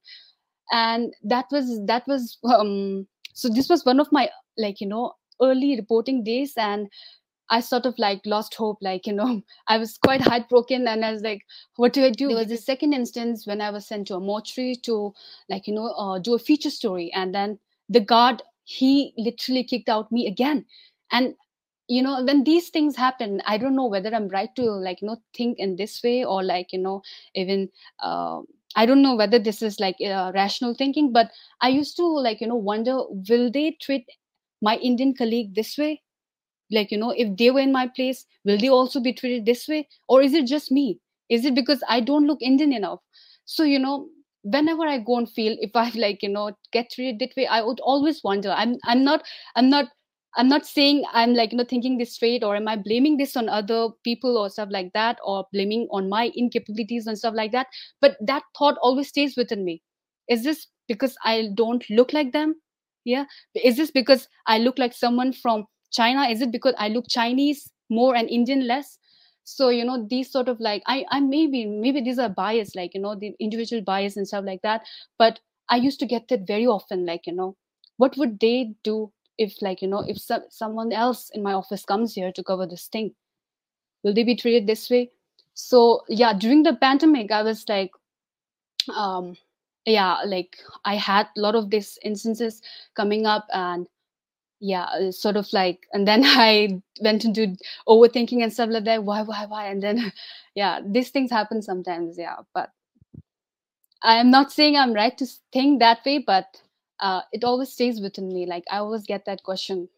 [0.72, 5.12] And that was that was um so this was one of my like you know
[5.42, 6.88] early reporting days and
[7.52, 8.78] I sort of like lost hope.
[8.80, 11.42] Like, you know, I was quite heartbroken and I was like,
[11.76, 12.28] what do I do?
[12.28, 15.12] There was the second instance when I was sent to a mortuary to,
[15.50, 17.12] like, you know, uh, do a feature story.
[17.12, 17.58] And then
[17.90, 20.64] the guard, he literally kicked out me again.
[21.10, 21.34] And,
[21.88, 25.08] you know, when these things happen, I don't know whether I'm right to, like, you
[25.08, 27.02] know, think in this way or, like, you know,
[27.34, 27.68] even.
[28.00, 28.40] Uh,
[28.74, 32.40] I don't know whether this is like uh, rational thinking, but I used to like
[32.40, 34.06] you know wonder will they treat
[34.62, 36.02] my Indian colleague this way?
[36.70, 39.68] Like, you know, if they were in my place, will they also be treated this
[39.68, 39.88] way?
[40.08, 40.98] Or is it just me?
[41.28, 43.00] Is it because I don't look Indian enough?
[43.44, 44.08] So, you know,
[44.42, 47.62] whenever I go and feel if I like, you know, get treated that way, I
[47.62, 48.50] would always wonder.
[48.50, 49.88] I'm I'm not I'm not
[50.36, 53.36] I'm not saying I'm like, you know, thinking this straight or am I blaming this
[53.36, 57.52] on other people or stuff like that or blaming on my incapabilities and stuff like
[57.52, 57.66] that.
[58.00, 59.82] But that thought always stays within me.
[60.28, 62.61] Is this because I don't look like them?
[63.04, 63.24] Yeah.
[63.54, 66.28] Is this because i look like someone from china?
[66.28, 68.98] Is it because i look chinese more and indian less?
[69.44, 72.94] So you know these sort of like i i maybe maybe these are bias like
[72.94, 74.82] you know the individual bias and stuff like that.
[75.18, 77.56] But i used to get that very often like you know
[77.96, 81.84] what would they do if like you know if so- someone else in my office
[81.84, 83.14] comes here to cover this thing?
[84.04, 85.10] Will they be treated this way?
[85.54, 87.90] So yeah during the pandemic i was like
[88.96, 89.36] um
[89.86, 92.62] yeah like i had a lot of these instances
[92.94, 93.86] coming up and
[94.60, 97.56] yeah uh, sort of like and then i went into
[97.88, 100.12] overthinking and stuff like that why why why and then
[100.54, 102.70] yeah these things happen sometimes yeah but
[104.02, 106.60] i'm not saying i'm right to think that way but
[107.00, 109.88] uh, it always stays within me like i always get that question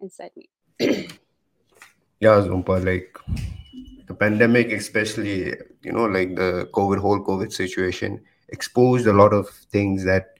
[0.00, 0.48] inside me.
[2.20, 3.18] Yeah Zompa like
[4.06, 9.48] the pandemic especially you know like the covid whole covid situation exposed a lot of
[9.48, 10.38] things that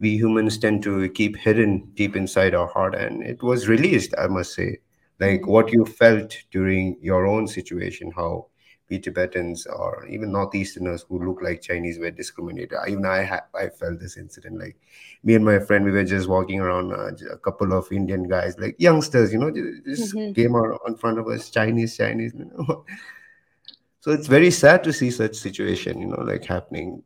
[0.00, 4.26] we humans tend to keep hidden deep inside our heart and it was released i
[4.26, 4.78] must say
[5.20, 8.46] like what you felt during your own situation how
[8.88, 13.68] we tibetans or even northeasterners who look like chinese were discriminated even i ha- i
[13.68, 14.76] felt this incident like
[15.22, 18.58] me and my friend we were just walking around uh, a couple of indian guys
[18.58, 20.32] like youngsters you know just mm-hmm.
[20.32, 22.84] came out in front of us chinese chinese you know
[24.00, 27.02] so it's very sad to see such situation you know like happening.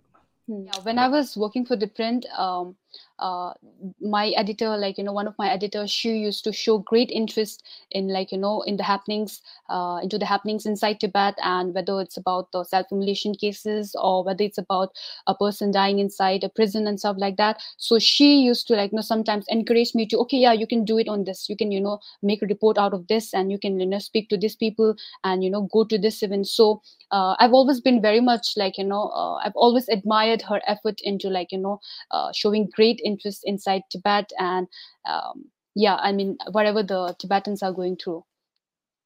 [0.47, 2.77] Yeah, when I was working for the print, um,
[3.19, 3.53] uh,
[4.01, 7.63] my editor like you know one of my editors she used to show great interest
[7.93, 12.01] in like you know in the happenings uh, into the happenings inside tibet and whether
[12.01, 14.91] it's about the self-immolation cases or whether it's about
[15.27, 17.61] a person dying inside a prison and stuff like that.
[17.77, 20.85] So she used to like you know sometimes encourage me to okay yeah you can
[20.85, 21.49] do it on this.
[21.49, 23.99] You can you know make a report out of this and you can you know
[23.99, 26.49] speak to these people and you know go to this event.
[26.49, 30.61] So uh, i've always been very much like you know uh, i've always admired her
[30.67, 31.81] effort into like you know
[32.11, 34.67] uh, showing great interest inside Tibet and
[35.09, 38.25] um, yeah, I mean whatever the Tibetans are going through.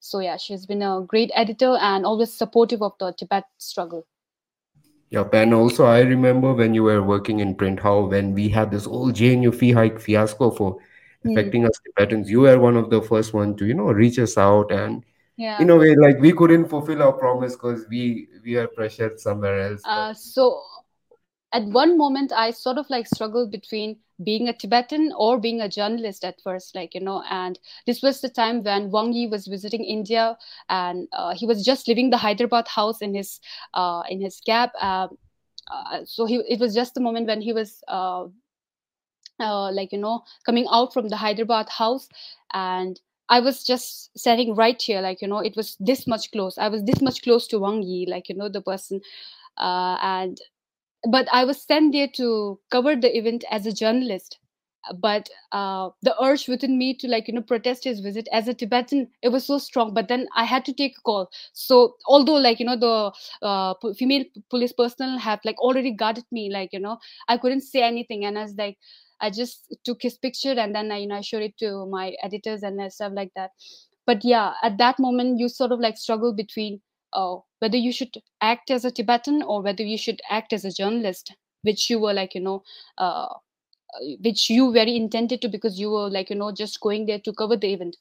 [0.00, 4.06] So yeah, she's been a great editor and always supportive of the Tibet struggle.
[5.10, 8.70] Yep, and also I remember when you were working in print, how when we had
[8.70, 10.76] this old JNU fee hike fiasco for
[11.24, 11.32] mm.
[11.32, 14.36] affecting us Tibetans, you were one of the first one to you know reach us
[14.36, 15.04] out and
[15.38, 15.60] yeah.
[15.62, 19.70] in a way like we couldn't fulfill our promise because we we are pressured somewhere
[19.70, 19.80] else.
[19.86, 20.62] Uh, so
[21.52, 25.68] at one moment i sort of like struggled between being a tibetan or being a
[25.68, 29.46] journalist at first like you know and this was the time when wang yi was
[29.46, 30.36] visiting india
[30.68, 33.40] and uh, he was just leaving the hyderabad house in his
[33.74, 35.08] uh, in his cab uh,
[35.70, 38.24] uh so he it was just the moment when he was uh,
[39.40, 42.08] uh, like you know coming out from the hyderabad house
[42.52, 46.56] and I was just sitting right here, like you know, it was this much close.
[46.56, 49.02] I was this much close to Wang Yi, like you know, the person,
[49.58, 50.40] uh, and
[51.10, 54.38] but I was sent there to cover the event as a journalist.
[55.04, 55.28] but
[55.58, 59.02] uh, the urge within me to like you know protest his visit as a tibetan
[59.28, 59.90] it was so strong.
[59.98, 61.28] But then i had to take a call.
[61.62, 61.78] So
[62.14, 62.94] although like you know the
[63.50, 64.24] uh, female
[64.54, 66.96] police personnel have like already guarded me like you know
[67.28, 68.24] i couldn't say anything.
[68.30, 68.78] And i was like
[69.20, 72.06] i just took his picture and then i you know i showed it to my
[72.30, 73.50] editors and stuff like that.
[74.06, 76.80] But yeah at that moment you sort of like struggle between
[77.12, 80.72] uh, whether you should act as a tibetan or whether you should act as a
[80.72, 82.62] journalist which you were like you know
[82.98, 83.28] uh,
[84.20, 87.32] which you very intended to because you were like you know just going there to
[87.32, 87.96] cover the event.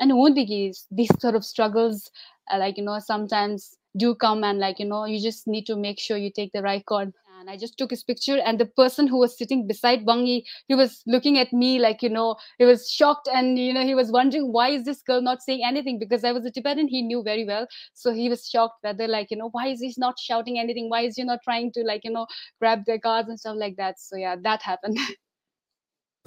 [0.00, 0.12] And
[0.50, 2.10] is these sort of struggles
[2.52, 5.76] uh, like you know sometimes do come and like you know you just need to
[5.76, 7.12] make sure you take the right call
[7.42, 10.44] and i just took his picture and the person who was sitting beside Wang Yi
[10.68, 13.94] he was looking at me like you know he was shocked and you know he
[13.94, 15.98] was wondering why is this girl not saying anything?
[15.98, 17.66] Because i was a tibetan he knew very well.
[17.94, 20.88] So he was shocked whether like you know why is he not shouting anything?
[20.88, 22.26] Why is he not trying to like you know
[22.60, 24.00] grab their cards and stuff like that?
[24.00, 24.98] So yeah that happened.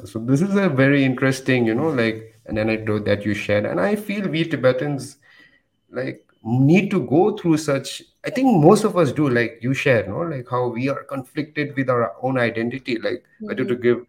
[0.03, 3.65] So this is a very interesting you know like an anecdote that you shared.
[3.65, 5.17] And i feel we tibetans
[5.89, 10.07] like need to go through such i think most of us do like you share
[10.07, 13.47] no like how we are conflicted with our own identity like mm-hmm.
[13.47, 14.05] whether to give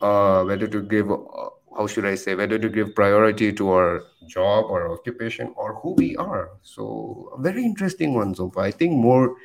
[0.00, 4.02] uh whether to give uh, how should i say whether to give priority to our
[4.26, 8.70] job or occupation or who we are so a very interesting one so far i
[8.70, 9.36] think more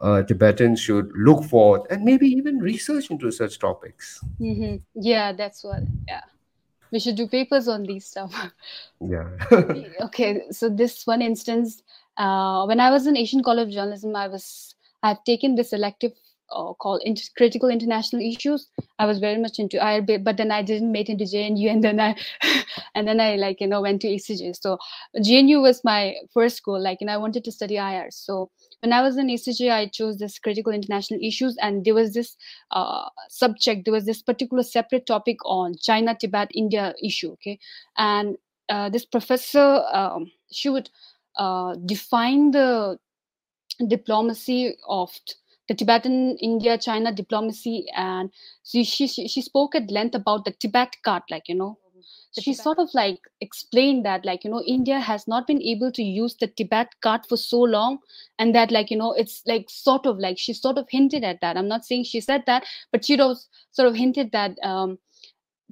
[0.00, 4.22] uh, Tibetans should look for and maybe even research into such topics.
[4.38, 4.76] Mm-hmm.
[4.94, 5.82] Yeah, that's what.
[6.06, 6.20] Yeah,
[6.96, 8.34] we should do papers on these stuff.
[9.00, 9.28] Yeah.
[10.06, 11.82] okay, so this one instance,
[12.16, 16.12] uh, when I was in Asian College of Journalism, I was I've taken this elective
[16.50, 18.70] uh, called inter- critical international issues.
[18.98, 22.00] I was very much into IRB, but then I didn't make into JNU, and then
[22.00, 22.16] I,
[22.94, 24.56] and then I like you know went to ACJ.
[24.62, 24.78] So
[25.18, 26.80] JNU was my first goal.
[26.80, 28.06] Like, and I wanted to study IR.
[28.10, 32.12] So when I was in ACJ, I chose this critical international issues, and there was
[32.14, 32.36] this
[32.70, 33.84] uh, subject.
[33.84, 37.32] There was this particular separate topic on China, Tibet, India issue.
[37.32, 37.58] Okay,
[37.96, 38.36] and
[38.68, 40.90] uh, this professor, um, she would
[41.36, 42.98] uh, define the
[43.88, 45.10] diplomacy of
[45.68, 48.30] the Tibetan India China diplomacy, and
[48.62, 51.78] she, she she spoke at length about the Tibet card, like you know.
[52.38, 52.62] She Tibet.
[52.62, 56.36] sort of like explained that like you know India has not been able to use
[56.36, 57.98] the Tibet card for so long,
[58.38, 61.40] and that like you know it's like sort of like she sort of hinted at
[61.40, 61.56] that.
[61.56, 64.98] I'm not saying she said that, but she was sort of hinted that um,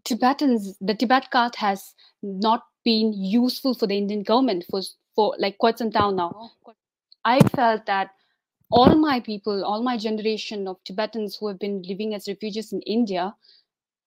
[0.05, 4.83] Tibetans the Tibet card has not been useful for the Indian government for
[5.15, 6.53] for like quite some time now.
[7.25, 8.11] I felt that
[8.71, 12.81] all my people, all my generation of Tibetans who have been living as refugees in
[12.83, 13.35] India,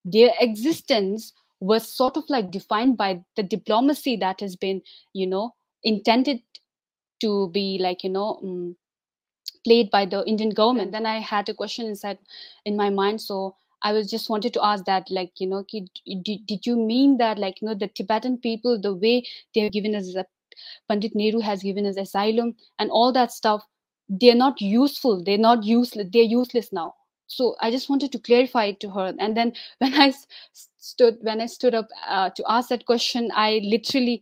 [0.04, 4.82] their existence was sort of like defined by the diplomacy that has been,
[5.14, 5.54] you know,
[5.84, 6.42] intended
[7.22, 8.76] to be like, you know, um,
[9.64, 10.92] played by the Indian government.
[10.92, 12.20] Then I had a question inside
[12.66, 13.22] in my mind.
[13.22, 15.90] So I was just wanted to ask that, like, you know, did,
[16.24, 19.96] did you mean that, like, you know, the Tibetan people, the way they have given
[19.96, 20.16] us,
[20.88, 23.64] Pandit Nehru has given us asylum and all that stuff,
[24.10, 26.94] they're not useful they're not useless they're useless now
[27.28, 30.14] so i just wanted to clarify it to her and then when i
[30.88, 34.22] stood when i stood up uh, to ask that question i literally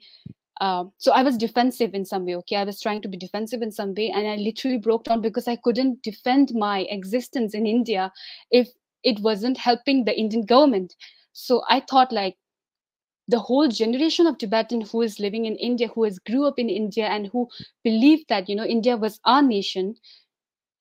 [0.61, 2.55] uh, so i was defensive in some way okay?
[2.55, 5.47] I was trying to be defensive in some way and i literally broke down because
[5.47, 8.11] i couldn't defend my existence in india
[8.51, 8.69] if
[9.03, 10.95] it wasn't helping the indian government.
[11.33, 12.37] So i thought like
[13.27, 16.69] the whole generation of tibetan who is living in india who has grew up in
[16.69, 17.47] india and who
[17.83, 19.95] believed that you know india was our nation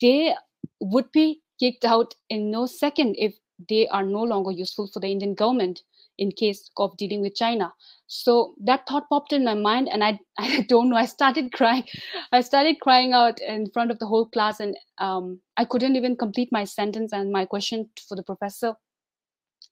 [0.01, 0.35] they
[0.80, 3.35] would be kicked out in no second if
[3.68, 5.82] they are no longer useful for the indian government
[6.18, 7.72] in case of dealing with china.
[8.07, 11.84] So that thought popped in my mind and i i don't know i started crying.
[12.32, 16.16] I started crying out in front of the whole class and um, i couldn't even
[16.16, 18.74] complete my sentence and my question for the professor.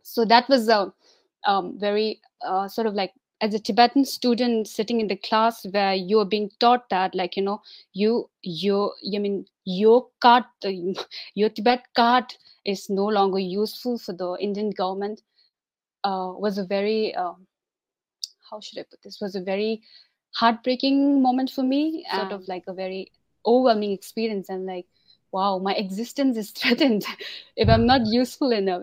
[0.02, 0.92] So that was a
[1.46, 5.94] um, very uh, sort of like as a tibetan student sitting in the class where
[5.94, 7.60] you're being taught that like you know
[7.92, 10.44] you you i mean your card
[11.34, 12.24] your tibet card
[12.64, 15.22] is no longer useful for the indian government
[16.04, 17.34] uh, was a very uh,
[18.50, 19.82] how should i put this was a very
[20.34, 23.10] heartbreaking moment for me sort of like a very
[23.46, 24.86] overwhelming experience and like
[25.30, 27.04] wow my existence is threatened
[27.56, 28.82] if i'm not useful enough.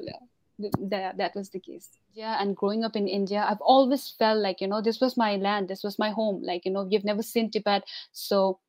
[0.90, 1.88] That, that was the case.
[2.14, 5.38] Yeah and growing up in india i've always felt like you know this was my
[5.38, 8.60] land this was my home like you know you've never seen tibet so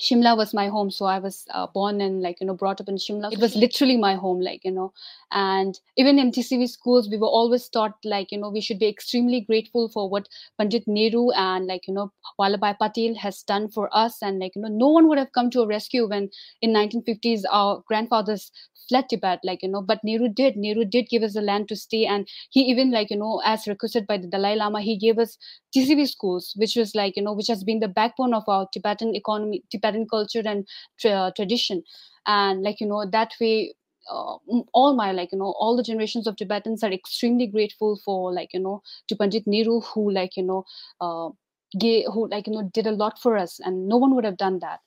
[0.00, 2.88] Shimla was my home, so I was uh, born and like you know brought up
[2.88, 3.32] in Shimla.
[3.32, 4.92] It was literally my home, like you know.
[5.30, 9.40] And even MTCV schools, we were always taught like you know we should be extremely
[9.42, 10.28] grateful for what
[10.58, 14.62] Pandit Nehru and like you know Vallabhbhai Patel has done for us, and like you
[14.62, 16.28] know no one would have come to a rescue when
[16.60, 18.50] in 1950s our grandfathers
[18.88, 19.82] fled Tibet, like you know.
[19.82, 20.56] But Nehru did.
[20.56, 23.66] Nehru did give us the land to stay, and he even like you know as
[23.66, 25.38] requested by the Dalai Lama, he gave us
[25.74, 29.14] TCV schools, which was like you know which has been the backbone of our Tibetan
[29.14, 30.66] economy Tibetan culture and
[30.98, 31.82] tra- tradition.
[32.26, 33.74] And like, you know, that way,
[34.10, 34.36] uh,
[34.72, 38.52] all my like you know all the generations of tibetans are extremely grateful for like
[38.52, 40.64] you know to pandit nehru who like you know
[41.00, 41.30] uh,
[41.78, 44.36] gay, who like you know did a lot for us and no one would have
[44.36, 44.80] done that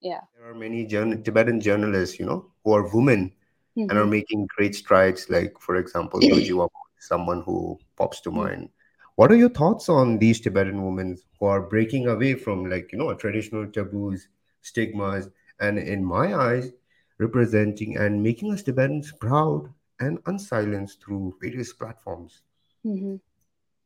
[0.00, 3.32] yeah there are many journal- tibetan journalists you know who are women
[3.78, 3.88] mm-hmm.
[3.88, 4.10] and are mm-hmm.
[4.10, 6.68] making great strides like for example Doji
[6.98, 8.40] someone who pops to mm-hmm.
[8.40, 8.68] mind
[9.16, 12.98] what are your thoughts on these tibetan women who are breaking away from like you
[12.98, 14.28] know traditional taboos
[14.64, 15.28] stigmas,
[15.60, 16.72] and in my eyes,
[17.18, 22.42] representing and making us Tibetans proud and unsilenced through various platforms.
[22.84, 23.16] Mm-hmm.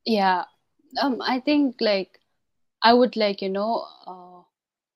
[0.07, 0.45] Yeah,
[1.03, 2.21] um, I think like
[2.83, 4.41] I would like you know uh,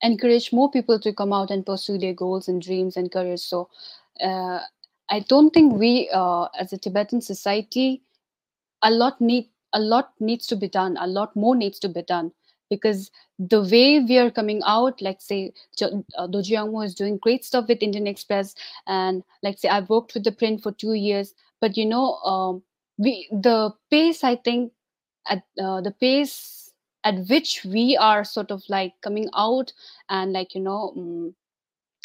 [0.00, 3.42] encourage more people to come out and pursue their goals and dreams and careers.
[3.42, 3.68] So
[4.22, 4.60] uh,
[5.10, 8.02] I don't think we, uh, as a Tibetan society,
[8.82, 10.96] a lot need a lot needs to be done.
[11.00, 12.32] A lot more needs to be done
[12.70, 15.52] because the way we are coming out, let's say
[15.82, 18.54] uh, is doing great stuff with Indian Express,
[18.86, 22.62] and like say I've worked with the print for two years, but you know, um,
[22.96, 24.72] we the pace I think
[25.28, 26.72] at uh, the pace
[27.04, 29.72] at which we are sort of like coming out
[30.08, 31.34] and like you know um,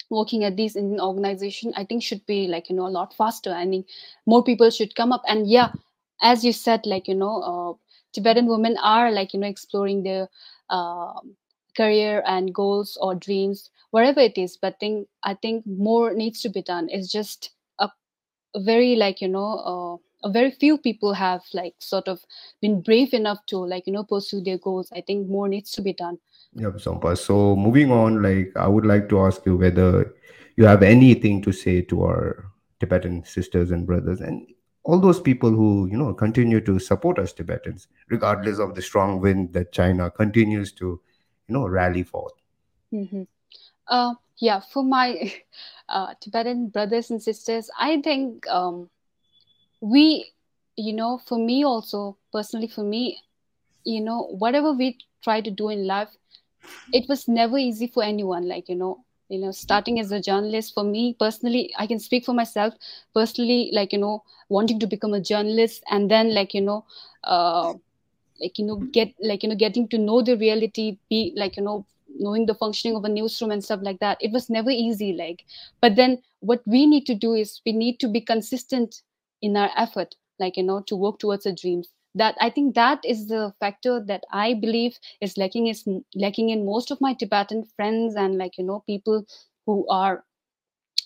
[0.09, 3.51] working at these Indian organization, I think should be like you know a lot faster.
[3.53, 3.85] I mean,
[4.25, 5.71] more people should come up, and yeah,
[6.21, 7.73] as you said, like you know, uh,
[8.13, 10.27] Tibetan women are like you know exploring their
[10.69, 11.35] um,
[11.77, 16.49] career and goals or dreams whatever it is but think i think more needs to
[16.49, 16.87] be done.
[16.89, 17.89] It's just a,
[18.55, 22.19] a very like you know uh, a very few people have like sort of
[22.61, 24.91] been brave enough to like you know pursue their goals.
[24.91, 26.17] I think more needs to be done.
[26.53, 30.15] Yep Zompa so moving on like i would like to ask you whether
[30.55, 34.47] you have anything to say to our tibetan sisters and brothers and
[34.87, 39.19] all those people who you know continue to support us tibetans regardless of the strong
[39.19, 40.85] wind that china continues to
[41.47, 42.29] you know rally for.
[42.93, 43.23] mm-hmm.
[43.87, 45.33] uh, yeah for my
[45.89, 48.89] uh, tibetan brothers and sisters i think um,
[49.81, 50.31] we
[50.77, 53.19] you know for me also personally for me
[53.83, 56.15] you know whatever we try to do in life
[56.93, 60.73] it was never easy for anyone like you know you know starting as a journalist
[60.73, 62.73] for me personally i can speak for myself
[63.13, 66.85] personally like you know wanting to become a journalist and then like you know
[67.23, 67.73] uh
[68.39, 71.63] like you know get like you know getting to know the reality be like you
[71.63, 71.85] know
[72.19, 74.17] knowing the functioning of a newsroom and stuff like that.
[74.21, 75.45] It was never easy like
[75.81, 79.01] but then what we need to do is we need to be consistent
[79.41, 82.99] in our effort like you know to work towards our dreams that i think that
[83.03, 87.63] is the factor that i believe is lacking is lacking in most of my tibetan
[87.75, 89.25] friends and like you know people
[89.65, 90.23] who are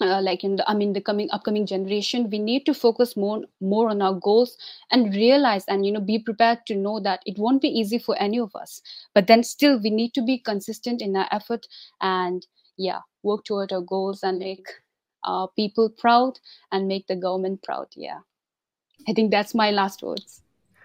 [0.02, 2.30] uh, like in the i mean the coming upcoming generation.
[2.30, 4.58] We need to focus more more on our goals
[4.92, 8.18] and realize and you know be prepared to know that it won't be easy for
[8.18, 8.82] any of us.
[9.14, 11.68] But then still we need to be consistent in our effort
[12.02, 12.46] and
[12.78, 14.66] yeah work toward our goals and make
[15.24, 16.40] our people proud
[16.72, 17.88] and make the government proud.
[17.96, 18.20] Yeah.
[19.08, 20.42] I think that's my last words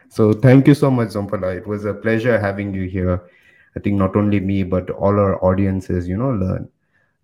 [0.09, 1.57] so thank you so much, Zompala.
[1.57, 3.23] It was a pleasure having you here.
[3.77, 6.69] I think not only me, but all our audiences, you know, learn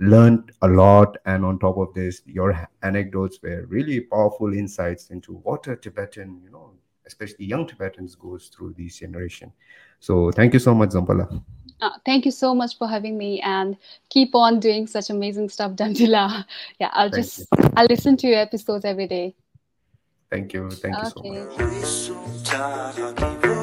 [0.01, 1.17] learned a lot.
[1.27, 6.41] And on top of this, your anecdotes were really powerful insights into what a Tibetan,
[6.43, 6.73] you know,
[7.07, 9.53] especially young Tibetans goes through this generation.
[10.01, 11.43] So thank you so much, Zompala.
[11.81, 13.77] Uh, thank you so much for having me and
[14.09, 16.45] keep on doing such amazing stuff, Dandila.
[16.79, 17.71] Yeah, I'll thank just you.
[17.77, 19.35] I'll listen to your episodes every day.
[20.31, 20.71] Thank you.
[20.71, 22.22] Thank you so much.
[22.53, 23.62] चाहा की वो